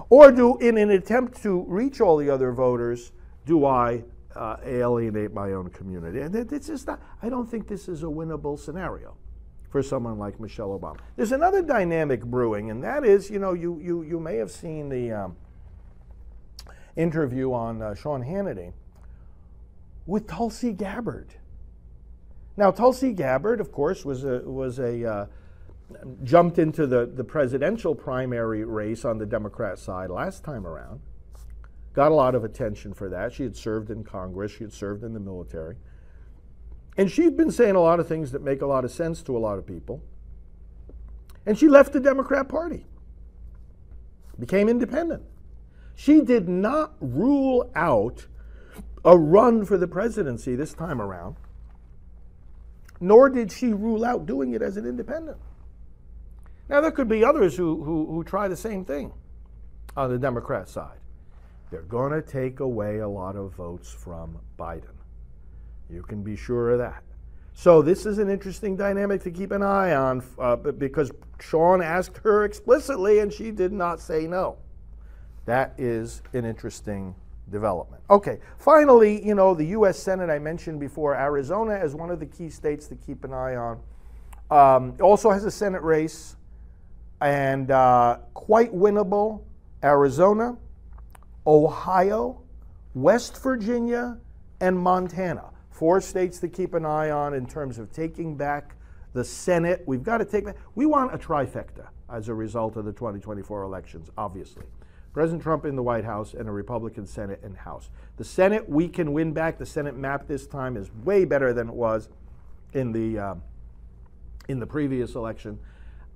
Or 0.09 0.31
do, 0.31 0.57
in 0.59 0.77
an 0.77 0.91
attempt 0.91 1.41
to 1.43 1.65
reach 1.67 1.99
all 1.99 2.17
the 2.17 2.29
other 2.29 2.51
voters, 2.51 3.11
do 3.47 3.65
I 3.65 4.03
uh, 4.35 4.57
alienate 4.63 5.33
my 5.33 5.53
own 5.53 5.69
community? 5.69 6.19
And 6.19 6.35
it's 6.35 6.67
just 6.67 6.85
not, 6.85 7.01
I 7.23 7.29
don't 7.29 7.49
think 7.49 7.67
this 7.67 7.87
is 7.87 8.03
a 8.03 8.07
winnable 8.07 8.59
scenario 8.59 9.17
for 9.69 9.81
someone 9.81 10.19
like 10.19 10.39
Michelle 10.39 10.77
Obama. 10.79 10.99
There's 11.15 11.31
another 11.31 11.61
dynamic 11.61 12.23
brewing, 12.23 12.69
and 12.69 12.83
that 12.83 13.03
is, 13.03 13.29
you 13.29 13.39
know, 13.39 13.53
you 13.53 13.79
you 13.81 14.03
you 14.03 14.19
may 14.19 14.37
have 14.37 14.49
seen 14.49 14.87
the 14.87 15.11
um, 15.11 15.35
interview 16.95 17.51
on 17.53 17.81
uh, 17.81 17.95
Sean 17.95 18.23
Hannity 18.23 18.73
with 20.05 20.27
Tulsi 20.27 20.71
Gabbard. 20.71 21.33
Now, 22.57 22.71
Tulsi 22.71 23.13
Gabbard, 23.13 23.59
of 23.59 23.71
course, 23.71 24.05
was 24.05 24.23
a 24.23 24.39
was 24.39 24.79
a 24.79 25.05
uh, 25.05 25.25
jumped 26.23 26.57
into 26.57 26.87
the, 26.87 27.05
the 27.05 27.23
presidential 27.23 27.93
primary 27.93 28.63
race 28.63 29.05
on 29.05 29.17
the 29.17 29.25
Democrat 29.25 29.77
side 29.77 30.09
last 30.09 30.43
time 30.43 30.65
around. 30.65 30.99
Got 31.93 32.11
a 32.11 32.15
lot 32.15 32.35
of 32.35 32.43
attention 32.43 32.93
for 32.93 33.09
that. 33.09 33.33
She 33.33 33.43
had 33.43 33.55
served 33.55 33.89
in 33.89 34.03
Congress, 34.03 34.51
she 34.51 34.63
had 34.63 34.73
served 34.73 35.03
in 35.03 35.13
the 35.13 35.19
military. 35.19 35.75
And 36.97 37.11
she'd 37.11 37.35
been 37.35 37.51
saying 37.51 37.75
a 37.75 37.81
lot 37.81 37.99
of 37.99 38.07
things 38.07 38.31
that 38.31 38.41
make 38.41 38.61
a 38.61 38.65
lot 38.65 38.85
of 38.85 38.91
sense 38.91 39.21
to 39.23 39.35
a 39.35 39.39
lot 39.39 39.57
of 39.57 39.65
people. 39.65 40.01
And 41.45 41.57
she 41.57 41.67
left 41.67 41.93
the 41.93 41.99
Democrat 41.99 42.47
Party, 42.47 42.85
became 44.39 44.69
independent. 44.69 45.23
She 45.95 46.21
did 46.21 46.47
not 46.49 46.93
rule 46.99 47.71
out 47.75 48.27
a 49.03 49.17
run 49.17 49.65
for 49.65 49.77
the 49.77 49.87
presidency 49.87 50.55
this 50.55 50.73
time 50.73 51.01
around, 51.01 51.35
nor 52.99 53.29
did 53.29 53.51
she 53.51 53.73
rule 53.73 54.03
out 54.03 54.25
doing 54.25 54.53
it 54.53 54.61
as 54.61 54.77
an 54.77 54.85
independent. 54.85 55.37
Now, 56.67 56.81
there 56.81 56.91
could 56.91 57.07
be 57.07 57.23
others 57.23 57.55
who, 57.55 57.83
who, 57.83 58.07
who 58.07 58.23
try 58.23 58.47
the 58.47 58.57
same 58.57 58.83
thing 58.83 59.13
on 59.95 60.09
the 60.09 60.17
Democrat 60.17 60.67
side. 60.67 60.97
They're 61.69 61.83
going 61.83 62.11
to 62.11 62.21
take 62.21 62.59
away 62.59 62.99
a 62.99 63.07
lot 63.07 63.35
of 63.35 63.53
votes 63.53 63.91
from 63.91 64.39
Biden. 64.57 64.95
You 65.89 66.01
can 66.01 66.23
be 66.23 66.35
sure 66.35 66.71
of 66.71 66.79
that. 66.79 67.03
So 67.53 67.81
this 67.81 68.05
is 68.05 68.17
an 68.17 68.29
interesting 68.29 68.75
dynamic 68.75 69.21
to 69.23 69.31
keep 69.31 69.51
an 69.51 69.61
eye 69.61 69.95
on 69.95 70.23
uh, 70.39 70.55
because 70.55 71.11
Sean 71.39 71.81
asked 71.81 72.17
her 72.17 72.43
explicitly 72.43 73.19
and 73.19 73.31
she 73.31 73.51
did 73.51 73.71
not 73.71 74.01
say 74.01 74.27
no. 74.27 74.57
That 75.45 75.73
is 75.77 76.21
an 76.33 76.45
interesting 76.45 77.15
development. 77.51 78.03
Okay, 78.09 78.39
finally, 78.57 79.25
you 79.25 79.35
know, 79.35 79.53
the 79.53 79.65
U.S. 79.67 79.99
Senate, 79.99 80.29
I 80.29 80.39
mentioned 80.39 80.79
before, 80.79 81.15
Arizona 81.15 81.73
as 81.75 81.93
one 81.95 82.09
of 82.09 82.19
the 82.19 82.25
key 82.25 82.49
states 82.49 82.87
to 82.87 82.95
keep 82.95 83.23
an 83.23 83.33
eye 83.33 83.55
on. 83.55 83.79
Um, 84.49 84.97
also 85.01 85.31
has 85.31 85.45
a 85.45 85.51
Senate 85.51 85.81
race 85.81 86.35
and 87.21 87.71
uh, 87.71 88.19
quite 88.33 88.73
winnable 88.73 89.41
Arizona, 89.83 90.57
Ohio, 91.45 92.41
West 92.93 93.41
Virginia, 93.41 94.17
and 94.61 94.77
Montana. 94.77 95.45
Four 95.69 96.01
states 96.01 96.39
to 96.39 96.47
keep 96.47 96.73
an 96.73 96.85
eye 96.85 97.11
on 97.11 97.33
in 97.33 97.45
terms 97.45 97.77
of 97.77 97.91
taking 97.91 98.35
back 98.35 98.75
the 99.13 99.23
Senate. 99.23 99.83
We've 99.85 100.03
got 100.03 100.19
to 100.19 100.25
take 100.25 100.45
back, 100.45 100.55
we 100.75 100.85
want 100.85 101.13
a 101.13 101.17
trifecta 101.17 101.87
as 102.09 102.29
a 102.29 102.33
result 102.33 102.77
of 102.77 102.85
the 102.85 102.93
2024 102.93 103.63
elections, 103.63 104.09
obviously. 104.17 104.65
President 105.15 105.41
Trump 105.41 105.63
in 105.63 105.77
the 105.77 105.81
White 105.81 106.03
House 106.03 106.33
and 106.33 106.49
a 106.49 106.51
Republican 106.51 107.07
Senate 107.07 107.39
and 107.41 107.55
House. 107.55 107.89
The 108.17 108.25
Senate, 108.25 108.67
we 108.67 108.89
can 108.89 109.13
win 109.13 109.31
back. 109.31 109.57
The 109.57 109.65
Senate 109.65 109.95
map 109.95 110.27
this 110.27 110.45
time 110.45 110.75
is 110.75 110.91
way 111.05 111.23
better 111.23 111.53
than 111.53 111.69
it 111.69 111.73
was 111.73 112.09
in 112.73 112.91
the, 112.91 113.17
uh, 113.17 113.35
in 114.49 114.59
the 114.59 114.67
previous 114.67 115.15
election, 115.15 115.57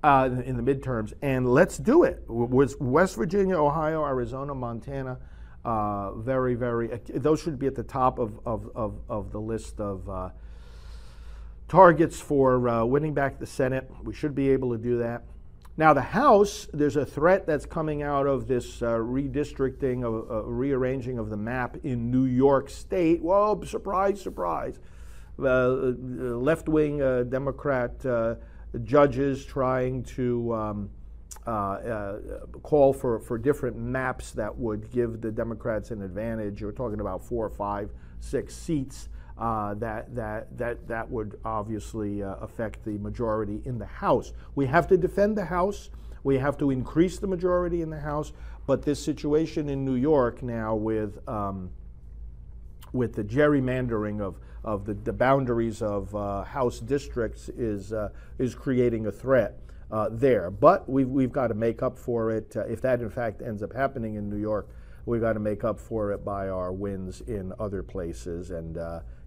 uh, 0.02 0.28
in 0.44 0.62
the 0.62 0.62
midterms. 0.62 1.14
And 1.22 1.50
let's 1.50 1.78
do 1.78 2.02
it. 2.02 2.22
With 2.28 2.78
West 2.78 3.16
Virginia, 3.16 3.56
Ohio, 3.56 4.04
Arizona, 4.04 4.54
Montana, 4.54 5.16
uh, 5.64 6.12
very, 6.12 6.54
very, 6.54 6.92
uh, 6.92 6.98
those 7.14 7.40
should 7.40 7.58
be 7.58 7.66
at 7.66 7.76
the 7.76 7.82
top 7.82 8.18
of, 8.18 8.38
of, 8.44 8.70
of, 8.74 9.00
of 9.08 9.32
the 9.32 9.40
list 9.40 9.80
of 9.80 10.06
uh, 10.10 10.28
targets 11.68 12.20
for 12.20 12.68
uh, 12.68 12.84
winning 12.84 13.14
back 13.14 13.38
the 13.38 13.46
Senate. 13.46 13.90
We 14.04 14.12
should 14.12 14.34
be 14.34 14.50
able 14.50 14.72
to 14.72 14.78
do 14.78 14.98
that. 14.98 15.22
Now, 15.80 15.94
the 15.94 16.02
House, 16.02 16.68
there's 16.74 16.96
a 16.96 17.06
threat 17.06 17.46
that's 17.46 17.64
coming 17.64 18.02
out 18.02 18.26
of 18.26 18.46
this 18.46 18.82
uh, 18.82 18.96
redistricting, 18.98 20.04
of, 20.04 20.30
uh, 20.30 20.42
rearranging 20.44 21.18
of 21.18 21.30
the 21.30 21.38
map 21.38 21.78
in 21.84 22.10
New 22.10 22.26
York 22.26 22.68
State. 22.68 23.22
Well, 23.22 23.64
surprise, 23.64 24.20
surprise. 24.20 24.78
left 25.38 26.68
wing 26.68 26.98
Democrat 27.30 27.98
judges 28.84 29.42
trying 29.46 30.02
to. 30.02 30.54
Um, 30.54 30.90
uh, 31.46 31.50
uh, 31.50 32.18
call 32.62 32.92
for, 32.92 33.18
for 33.18 33.38
different 33.38 33.74
maps 33.74 34.32
that 34.32 34.54
would 34.54 34.90
give 34.92 35.22
the 35.22 35.30
Democrats 35.30 35.90
an 35.90 36.02
advantage. 36.02 36.60
You're 36.60 36.70
talking 36.70 37.00
about 37.00 37.24
four, 37.24 37.48
five, 37.48 37.90
six 38.20 38.54
seats. 38.54 39.08
Uh, 39.40 39.72
that, 39.72 40.14
that, 40.14 40.58
that, 40.58 40.86
that 40.86 41.10
would 41.10 41.40
obviously 41.46 42.22
uh, 42.22 42.34
affect 42.42 42.84
the 42.84 42.98
majority 42.98 43.62
in 43.64 43.78
the 43.78 43.86
House. 43.86 44.34
We 44.54 44.66
have 44.66 44.86
to 44.88 44.98
defend 44.98 45.34
the 45.34 45.46
House. 45.46 45.88
We 46.24 46.36
have 46.36 46.58
to 46.58 46.70
increase 46.70 47.18
the 47.18 47.26
majority 47.26 47.80
in 47.80 47.88
the 47.88 48.00
House. 48.00 48.34
But 48.66 48.82
this 48.82 49.02
situation 49.02 49.70
in 49.70 49.82
New 49.82 49.94
York 49.94 50.42
now 50.42 50.74
with, 50.74 51.26
um, 51.26 51.70
with 52.92 53.14
the 53.14 53.24
gerrymandering 53.24 54.20
of, 54.20 54.36
of 54.62 54.84
the, 54.84 54.92
the 54.92 55.12
boundaries 55.12 55.80
of 55.80 56.14
uh, 56.14 56.44
House 56.44 56.78
districts 56.78 57.48
is, 57.48 57.94
uh, 57.94 58.10
is 58.38 58.54
creating 58.54 59.06
a 59.06 59.10
threat 59.10 59.58
uh, 59.90 60.10
there. 60.12 60.50
But 60.50 60.86
we've, 60.86 61.08
we've 61.08 61.32
got 61.32 61.46
to 61.46 61.54
make 61.54 61.82
up 61.82 61.98
for 61.98 62.30
it. 62.30 62.54
Uh, 62.54 62.66
if 62.66 62.82
that 62.82 63.00
in 63.00 63.08
fact 63.08 63.40
ends 63.40 63.62
up 63.62 63.72
happening 63.72 64.16
in 64.16 64.28
New 64.28 64.36
York, 64.36 64.68
we've 65.06 65.22
got 65.22 65.32
to 65.32 65.40
make 65.40 65.64
up 65.64 65.80
for 65.80 66.12
it 66.12 66.26
by 66.26 66.50
our 66.50 66.72
wins 66.72 67.22
in 67.22 67.54
other 67.58 67.82
places. 67.82 68.50
And, 68.50 68.76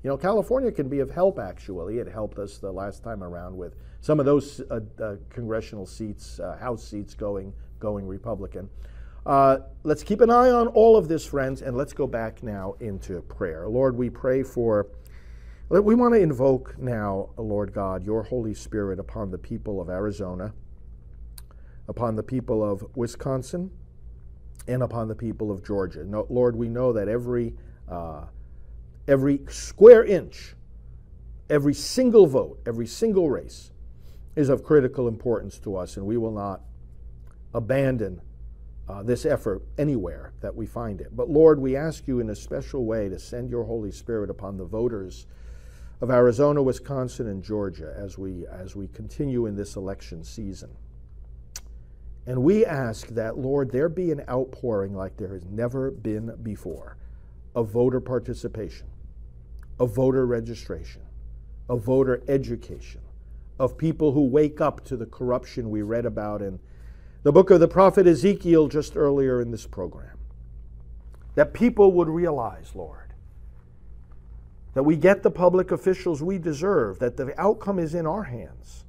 you 0.04 0.10
know, 0.10 0.18
California 0.18 0.72
can 0.72 0.90
be 0.90 1.00
of 1.00 1.10
help, 1.10 1.40
actually. 1.40 1.98
It 1.98 2.08
helped 2.08 2.38
us 2.38 2.58
the 2.58 2.72
last 2.72 3.04
time 3.04 3.24
around 3.24 3.56
with 3.56 3.76
some 4.02 4.20
of 4.20 4.26
those 4.26 4.62
uh, 4.70 4.82
uh, 5.02 5.16
congressional 5.30 5.86
seats, 5.86 6.40
uh, 6.40 6.58
House 6.58 6.84
seats 6.84 7.14
going, 7.14 7.54
going 7.80 8.06
Republican. 8.06 8.70
let's 9.84 10.04
keep 10.04 10.20
an 10.20 10.30
eye 10.30 10.52
on 10.52 10.68
all 10.68 10.98
of 10.98 11.08
this, 11.08 11.26
friends, 11.26 11.62
and 11.62 11.78
let's 11.78 11.94
go 11.94 12.06
back 12.06 12.44
now 12.44 12.76
into 12.82 13.22
prayer. 13.22 13.68
Lord, 13.70 13.98
we 13.98 14.10
pray 14.10 14.44
for 14.44 14.88
we 15.70 15.96
want 15.96 16.14
to 16.14 16.20
invoke 16.20 16.78
now, 16.78 17.30
Lord 17.38 17.74
God, 17.74 18.04
your 18.04 18.22
Holy 18.22 18.54
Spirit 18.54 19.00
upon 19.00 19.32
the 19.32 19.38
people 19.38 19.82
of 19.82 19.90
Arizona, 19.90 20.54
upon 21.88 22.16
the 22.16 22.22
people 22.22 22.64
of 22.64 22.86
Wisconsin, 22.96 23.72
and 24.68 24.84
upon 24.84 25.08
the 25.08 25.16
people 25.16 25.52
of 25.52 25.66
Georgia. 25.66 26.04
No, 26.04 26.28
Lord, 26.30 26.56
we 26.56 26.70
know 26.70 26.94
that 26.94 27.08
every, 27.08 27.56
uh, 27.90 28.26
every 29.08 29.42
square 29.50 30.04
inch, 30.04 30.56
every 31.50 31.74
single 31.74 32.26
vote, 32.26 32.60
every 32.66 32.88
single 32.88 33.30
race 33.30 33.72
is 34.36 34.50
of 34.50 34.64
critical 34.64 35.08
importance 35.08 35.60
to 35.60 35.76
us, 35.76 35.98
and 35.98 36.06
we 36.06 36.18
will 36.18 36.32
not 36.32 36.62
abandon 37.54 38.22
uh, 38.90 39.04
this 39.04 39.26
effort 39.26 39.62
anywhere 39.78 40.34
that 40.42 40.56
we 40.56 40.66
find 40.66 41.00
it. 41.00 41.16
But 41.16 41.30
Lord, 41.30 41.60
we 41.60 41.76
ask 41.76 42.08
you 42.08 42.20
in 42.20 42.30
a 42.30 42.36
special 42.36 42.86
way 42.86 43.10
to 43.10 43.20
send 43.20 43.50
your 43.50 43.64
Holy 43.64 43.92
Spirit 43.92 44.30
upon 44.30 44.58
the 44.58 44.66
voters 44.66 45.26
of 46.02 46.10
Arizona, 46.10 46.62
Wisconsin, 46.62 47.28
and 47.28 47.42
Georgia 47.44 47.94
as 47.98 48.18
we, 48.18 48.46
as 48.48 48.76
we 48.76 48.88
continue 48.90 49.46
in 49.46 49.56
this 49.56 49.76
election 49.76 50.24
season. 50.24 50.70
And 52.26 52.44
we 52.44 52.66
ask 52.66 53.08
that, 53.10 53.38
Lord, 53.38 53.72
there 53.72 53.90
be 53.90 54.12
an 54.12 54.24
outpouring 54.30 54.96
like 54.96 55.16
there 55.18 55.34
has 55.34 55.46
never 55.46 55.92
been 55.92 56.36
before 56.42 56.98
of 57.56 57.70
voter 57.70 58.00
participation, 58.00 58.88
of 59.80 59.94
voter 59.94 60.26
registration, 60.26 61.02
of 61.70 61.84
voter 61.84 62.22
education, 62.28 63.02
of 63.60 63.78
people 63.78 64.12
who 64.12 64.26
wake 64.26 64.62
up 64.62 64.84
to 64.86 64.98
the 64.98 65.06
corruption 65.06 65.70
we 65.70 65.82
read 65.82 66.06
about 66.06 66.42
in 66.42 66.60
the 67.24 67.32
book 67.32 67.50
of 67.50 67.60
the 67.60 67.68
prophet 67.68 68.06
Ezekiel 68.06 68.68
just 68.68 68.98
earlier 68.98 69.42
in 69.42 69.52
this 69.52 69.66
program. 69.66 70.18
That 71.36 71.54
people 71.54 71.94
would 71.94 72.10
realize, 72.10 72.72
Lord, 72.76 73.14
that 74.74 74.84
we 74.84 74.96
get 74.96 75.24
the 75.24 75.32
public 75.32 75.72
officials 75.72 76.22
we 76.22 76.38
deserve, 76.38 77.00
that 77.00 77.18
the 77.18 77.34
outcome 77.40 77.80
is 77.80 77.96
in 77.96 78.06
our 78.06 78.24
hands. 78.24 78.84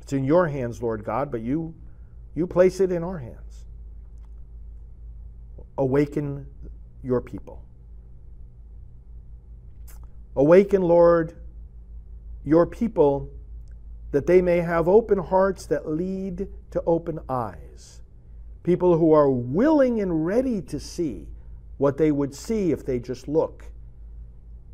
It's 0.00 0.12
in 0.12 0.24
your 0.24 0.48
hands, 0.48 0.82
Lord 0.82 1.04
God, 1.04 1.30
but 1.30 1.40
you, 1.40 1.74
you 2.34 2.46
place 2.46 2.80
it 2.80 2.92
in 2.92 3.02
our 3.02 3.18
hands. 3.18 3.64
Awaken 5.78 6.46
your 7.02 7.20
people. 7.20 7.62
Awaken, 10.36 10.82
Lord, 10.82 11.34
your 12.44 12.66
people 12.66 13.30
that 14.12 14.26
they 14.26 14.42
may 14.42 14.58
have 14.58 14.86
open 14.86 15.18
hearts 15.18 15.66
that 15.66 15.88
lead 15.88 16.46
to 16.70 16.82
open 16.86 17.18
eyes. 17.28 18.02
People 18.62 18.98
who 18.98 19.12
are 19.12 19.30
willing 19.30 20.00
and 20.00 20.26
ready 20.26 20.60
to 20.62 20.78
see 20.78 21.26
what 21.78 21.96
they 21.96 22.10
would 22.10 22.34
see 22.34 22.72
if 22.72 22.84
they 22.84 22.98
just 22.98 23.28
look 23.28 23.64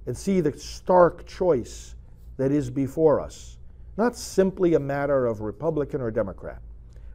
and 0.07 0.17
see 0.17 0.41
the 0.41 0.57
stark 0.59 1.27
choice 1.27 1.95
that 2.37 2.51
is 2.51 2.71
before 2.71 3.21
us. 3.21 3.59
Not 3.97 4.17
simply 4.17 4.75
a 4.75 4.81
matter 4.81 5.27
of 5.27 5.41
Republican 5.41 6.01
or 6.01 6.11
Democrat, 6.11 6.61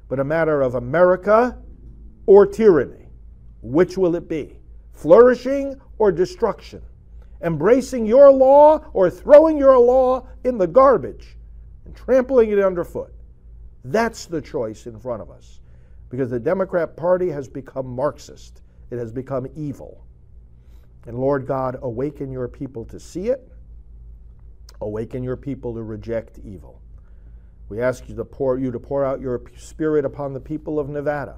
but 0.07 0.19
a 0.19 0.23
matter 0.23 0.61
of 0.61 0.75
America 0.75 1.57
or 2.25 2.45
tyranny. 2.45 3.07
Which 3.61 3.97
will 3.97 4.15
it 4.15 4.29
be? 4.29 4.57
Flourishing 4.93 5.81
or 5.97 6.11
destruction? 6.11 6.81
Embracing 7.41 8.05
your 8.05 8.31
law 8.31 8.79
or 8.93 9.09
throwing 9.09 9.57
your 9.57 9.77
law 9.77 10.27
in 10.43 10.57
the 10.57 10.67
garbage 10.67 11.37
and 11.85 11.95
trampling 11.95 12.51
it 12.51 12.59
underfoot. 12.59 13.13
That's 13.83 14.25
the 14.25 14.41
choice 14.41 14.87
in 14.87 14.99
front 14.99 15.21
of 15.21 15.29
us. 15.29 15.61
Because 16.09 16.29
the 16.29 16.39
Democrat 16.39 16.95
Party 16.95 17.29
has 17.29 17.47
become 17.47 17.87
Marxist, 17.87 18.61
it 18.89 18.97
has 18.97 19.11
become 19.11 19.47
evil. 19.55 20.05
And 21.05 21.17
Lord 21.17 21.45
God, 21.45 21.77
awaken 21.81 22.31
your 22.31 22.47
people 22.47 22.85
to 22.85 22.99
see 22.99 23.27
it, 23.27 23.49
awaken 24.81 25.23
your 25.23 25.37
people 25.37 25.73
to 25.75 25.83
reject 25.83 26.39
evil. 26.43 26.81
We 27.69 27.81
ask 27.81 28.07
you 28.07 28.15
to 28.15 28.25
pour 28.25 28.57
you 28.57 28.71
to 28.71 28.79
pour 28.79 29.05
out 29.05 29.19
your 29.19 29.41
spirit 29.57 30.05
upon 30.05 30.33
the 30.33 30.39
people 30.39 30.79
of 30.79 30.89
Nevada. 30.89 31.37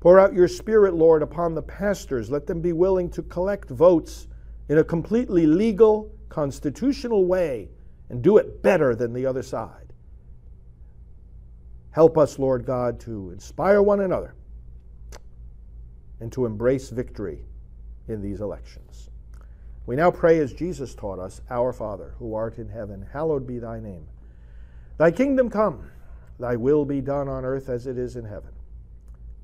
Pour 0.00 0.18
out 0.18 0.34
your 0.34 0.48
spirit, 0.48 0.94
Lord, 0.94 1.22
upon 1.22 1.54
the 1.54 1.62
pastors. 1.62 2.30
Let 2.30 2.46
them 2.46 2.60
be 2.60 2.72
willing 2.72 3.08
to 3.10 3.22
collect 3.22 3.70
votes 3.70 4.26
in 4.72 4.78
a 4.78 4.84
completely 4.84 5.46
legal, 5.46 6.10
constitutional 6.30 7.26
way 7.26 7.68
and 8.08 8.22
do 8.22 8.38
it 8.38 8.62
better 8.62 8.94
than 8.94 9.12
the 9.12 9.26
other 9.26 9.42
side. 9.42 9.92
Help 11.90 12.16
us, 12.16 12.38
Lord 12.38 12.64
God, 12.64 12.98
to 13.00 13.32
inspire 13.32 13.82
one 13.82 14.00
another 14.00 14.34
and 16.20 16.32
to 16.32 16.46
embrace 16.46 16.88
victory 16.88 17.44
in 18.08 18.22
these 18.22 18.40
elections. 18.40 19.10
We 19.84 19.94
now 19.94 20.10
pray 20.10 20.38
as 20.38 20.54
Jesus 20.54 20.94
taught 20.94 21.18
us 21.18 21.42
Our 21.50 21.74
Father, 21.74 22.14
who 22.18 22.34
art 22.34 22.56
in 22.56 22.70
heaven, 22.70 23.06
hallowed 23.12 23.46
be 23.46 23.58
thy 23.58 23.78
name. 23.78 24.06
Thy 24.96 25.10
kingdom 25.10 25.50
come, 25.50 25.90
thy 26.40 26.56
will 26.56 26.86
be 26.86 27.02
done 27.02 27.28
on 27.28 27.44
earth 27.44 27.68
as 27.68 27.86
it 27.86 27.98
is 27.98 28.16
in 28.16 28.24
heaven. 28.24 28.52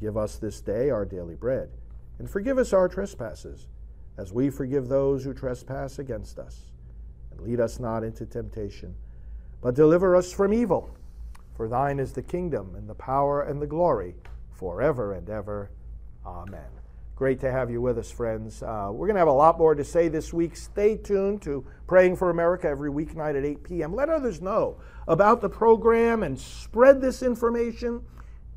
Give 0.00 0.16
us 0.16 0.36
this 0.36 0.62
day 0.62 0.88
our 0.88 1.04
daily 1.04 1.34
bread, 1.34 1.68
and 2.18 2.30
forgive 2.30 2.56
us 2.56 2.72
our 2.72 2.88
trespasses, 2.88 3.66
as 4.18 4.32
we 4.32 4.50
forgive 4.50 4.88
those 4.88 5.24
who 5.24 5.32
trespass 5.32 5.98
against 5.98 6.38
us. 6.38 6.72
And 7.30 7.40
lead 7.40 7.60
us 7.60 7.78
not 7.78 8.02
into 8.02 8.26
temptation, 8.26 8.94
but 9.62 9.74
deliver 9.74 10.14
us 10.14 10.32
from 10.32 10.52
evil. 10.52 10.90
For 11.56 11.68
thine 11.68 11.98
is 11.98 12.12
the 12.12 12.22
kingdom, 12.22 12.74
and 12.76 12.88
the 12.88 12.94
power, 12.94 13.42
and 13.42 13.62
the 13.62 13.66
glory, 13.66 14.14
forever 14.50 15.14
and 15.14 15.30
ever. 15.30 15.70
Amen. 16.26 16.68
Great 17.16 17.40
to 17.40 17.50
have 17.50 17.68
you 17.68 17.80
with 17.80 17.98
us, 17.98 18.10
friends. 18.10 18.62
Uh, 18.62 18.90
we're 18.92 19.06
going 19.08 19.16
to 19.16 19.20
have 19.20 19.26
a 19.26 19.32
lot 19.32 19.58
more 19.58 19.74
to 19.74 19.82
say 19.82 20.06
this 20.06 20.32
week. 20.32 20.54
Stay 20.54 20.96
tuned 20.96 21.42
to 21.42 21.66
Praying 21.88 22.14
for 22.14 22.30
America 22.30 22.68
every 22.68 22.90
weeknight 22.90 23.36
at 23.36 23.44
8 23.44 23.64
p.m. 23.64 23.92
Let 23.92 24.08
others 24.08 24.40
know 24.40 24.80
about 25.08 25.40
the 25.40 25.48
program 25.48 26.22
and 26.22 26.38
spread 26.38 27.00
this 27.00 27.22
information. 27.22 28.02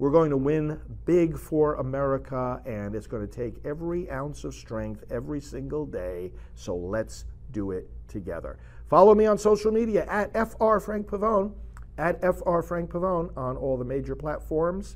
We're 0.01 0.09
going 0.09 0.31
to 0.31 0.37
win 0.37 0.79
big 1.05 1.37
for 1.37 1.75
America, 1.75 2.59
and 2.65 2.95
it's 2.95 3.05
going 3.05 3.21
to 3.21 3.31
take 3.31 3.63
every 3.63 4.09
ounce 4.09 4.43
of 4.45 4.55
strength 4.55 5.03
every 5.11 5.39
single 5.39 5.85
day. 5.85 6.31
So 6.55 6.75
let's 6.75 7.25
do 7.51 7.69
it 7.69 7.87
together. 8.07 8.57
Follow 8.89 9.13
me 9.13 9.27
on 9.27 9.37
social 9.37 9.71
media 9.71 10.07
at 10.07 10.33
FR 10.33 10.79
Frank 10.79 11.05
Pavone, 11.05 11.53
at 11.99 12.19
FR 12.19 12.61
Frank 12.61 12.89
Pavone 12.89 13.29
on 13.37 13.57
all 13.57 13.77
the 13.77 13.85
major 13.85 14.15
platforms. 14.15 14.95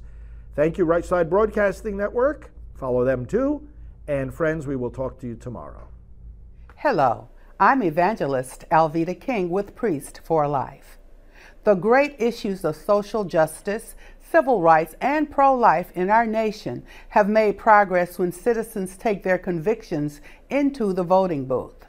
Thank 0.55 0.79
you, 0.79 0.85
Right 0.85 1.05
Side 1.05 1.29
Broadcasting 1.29 1.95
Network. 1.95 2.49
Follow 2.73 3.05
them 3.05 3.27
too. 3.27 3.67
And 4.07 4.33
friends, 4.33 4.65
we 4.65 4.75
will 4.75 4.89
talk 4.89 5.19
to 5.19 5.27
you 5.27 5.35
tomorrow. 5.35 5.87
Hello, 6.77 7.29
I'm 7.59 7.83
evangelist 7.83 8.65
Alveda 8.71 9.21
King 9.21 9.51
with 9.51 9.75
Priests 9.75 10.19
for 10.23 10.47
Life. 10.47 10.97
The 11.65 11.73
great 11.73 12.15
issues 12.19 12.63
of 12.63 12.75
social 12.75 13.23
justice, 13.23 13.95
civil 14.31 14.61
rights, 14.61 14.95
and 14.99 15.29
pro 15.29 15.53
life 15.53 15.91
in 15.95 16.09
our 16.09 16.25
nation 16.25 16.83
have 17.09 17.29
made 17.29 17.57
progress 17.57 18.17
when 18.17 18.31
citizens 18.31 18.97
take 18.97 19.23
their 19.23 19.37
convictions 19.37 20.21
into 20.49 20.93
the 20.93 21.03
voting 21.03 21.45
booth. 21.45 21.85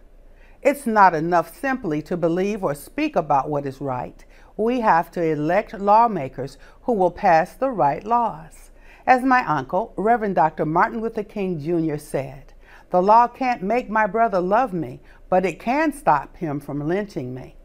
It's 0.62 0.86
not 0.86 1.14
enough 1.14 1.56
simply 1.58 2.02
to 2.02 2.16
believe 2.16 2.64
or 2.64 2.74
speak 2.74 3.16
about 3.16 3.48
what 3.48 3.66
is 3.66 3.80
right. 3.80 4.24
We 4.56 4.80
have 4.80 5.10
to 5.12 5.22
elect 5.22 5.78
lawmakers 5.78 6.58
who 6.82 6.92
will 6.92 7.10
pass 7.10 7.54
the 7.54 7.70
right 7.70 8.04
laws. 8.04 8.70
As 9.06 9.22
my 9.22 9.44
uncle, 9.46 9.92
Reverend 9.96 10.34
Dr. 10.34 10.66
Martin 10.66 11.00
Luther 11.00 11.22
King 11.22 11.60
Jr., 11.60 11.98
said, 11.98 12.52
the 12.90 13.02
law 13.02 13.26
can't 13.26 13.62
make 13.62 13.90
my 13.90 14.06
brother 14.06 14.40
love 14.40 14.72
me, 14.72 15.00
but 15.28 15.44
it 15.44 15.58
can 15.58 15.92
stop 15.92 16.36
him 16.36 16.60
from 16.60 16.86
lynching 16.86 17.34
me. 17.34 17.56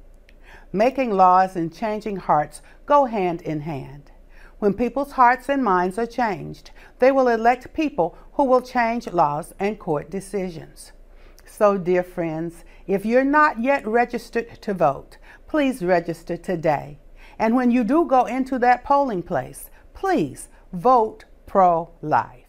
Making 0.74 1.12
laws 1.12 1.56
and 1.56 1.74
changing 1.74 2.18
hearts 2.18 2.62
go 2.86 3.06
hand 3.06 3.42
in 3.42 3.62
hand. 3.62 4.11
When 4.62 4.76
people's 4.76 5.14
hearts 5.14 5.50
and 5.50 5.64
minds 5.64 5.98
are 5.98 6.06
changed, 6.06 6.70
they 7.00 7.12
will 7.12 7.28
elect 7.28 7.74
people 7.74 8.16
who 8.34 8.44
will 8.44 8.62
change 8.62 9.08
laws 9.08 9.56
and 9.58 9.80
court 9.80 10.12
decisions. 10.12 10.92
So, 11.48 11.80
dear 11.80 12.04
friends, 12.04 12.64
if 12.86 13.04
you're 13.04 13.24
not 13.24 13.64
yet 13.64 13.88
registered 13.88 14.62
to 14.62 14.76
vote, 14.76 15.18
please 15.48 15.84
register 15.84 16.38
today. 16.38 17.00
And 17.40 17.56
when 17.56 17.72
you 17.72 17.84
do 17.84 18.06
go 18.06 18.26
into 18.26 18.60
that 18.60 18.84
polling 18.84 19.24
place, 19.24 19.72
please 19.96 20.48
vote 20.72 21.26
pro 21.48 21.90
life. 22.04 22.46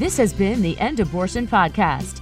This 0.00 0.16
has 0.16 0.32
been 0.32 0.62
the 0.62 0.76
End 0.80 0.98
Abortion 0.98 1.46
Podcast. 1.46 2.21